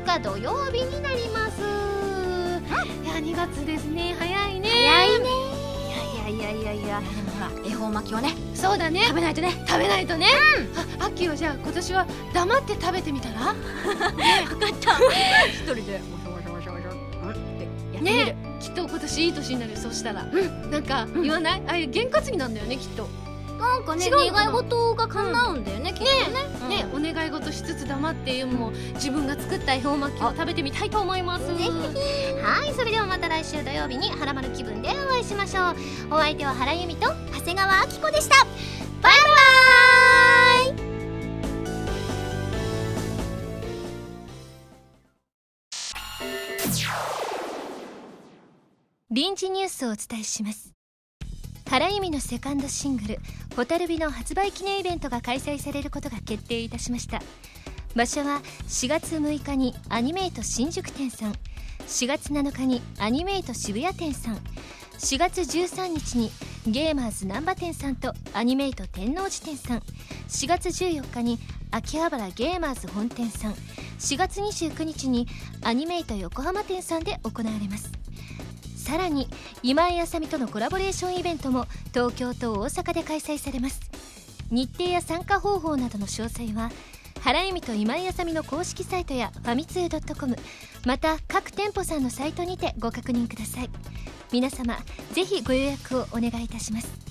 [0.03, 1.61] 2日土曜日になります。
[1.61, 4.15] いや2月ですね。
[4.19, 4.69] 早いね。
[4.69, 5.25] 早いね。
[6.29, 8.33] いやいやいやいやでもほら恵方巻きをね。
[8.53, 9.01] そうだね。
[9.07, 9.51] 食べないとね。
[9.67, 10.27] 食べないとね、
[10.99, 13.53] あアッキーはじゃあ今年は黙って食べてみたら？
[13.53, 13.97] 分
[14.59, 14.97] かった。
[15.49, 15.99] 一人で。
[15.99, 17.29] もしもしもしもしうん。
[17.31, 17.39] って
[17.93, 18.25] やってみる。
[18.25, 23.07] ねきっと今年いい年になるよそしたら、なんか言わない、ああいう験担ぎなんだよねきっと。
[23.59, 24.51] なんかね違うのかな？
[24.51, 26.77] 願い事が叶うんだよね、きっとね。
[26.83, 31.47] ね、お願い事しつつ黙ってもう自分が作った恵方巻きを食べてみたいと思います。
[31.47, 31.69] ぜひ。
[31.69, 35.75] はいそれではまた来週土曜日にハラマル気分でお会いしましょう。
[36.15, 38.45] お相手は原由美と長谷川明子でした。
[39.01, 39.50] バイバ
[49.13, 50.71] 臨時ニュースをお伝えします。
[51.69, 53.19] 原由美のセカンドシングル
[53.57, 57.21] 「ホタルビ」の発売記念イベントが開催されることが決定いたしました。
[57.93, 61.33] 場所は4月6日にアニメイト新宿店さん
[61.87, 64.37] 4月7日にアニメイト渋谷店さん
[64.97, 66.31] 4月13日に
[66.65, 69.79] ゲーマーズ難波店さんとアニメイト天王寺店さん
[70.29, 71.37] 4月14日に
[71.69, 73.55] 秋葉原ゲーマーズ本店さん
[73.99, 75.27] 4月29日に
[75.63, 78.00] アニメイト横浜店さんで行われます。
[78.81, 79.29] さらに
[79.61, 83.79] 今井あさみとのコラボレーションイベントも東京と大阪で開催されます。
[84.49, 86.71] 日程や参加方法などの詳細は
[87.21, 90.35] 原由美と今井あさみの公式サイトやファミツー .com
[90.85, 93.69] また各店舗さんのサイトにてご確認ください。
[94.31, 94.77] 皆様
[95.13, 97.10] ぜひご予約をお願いいたします。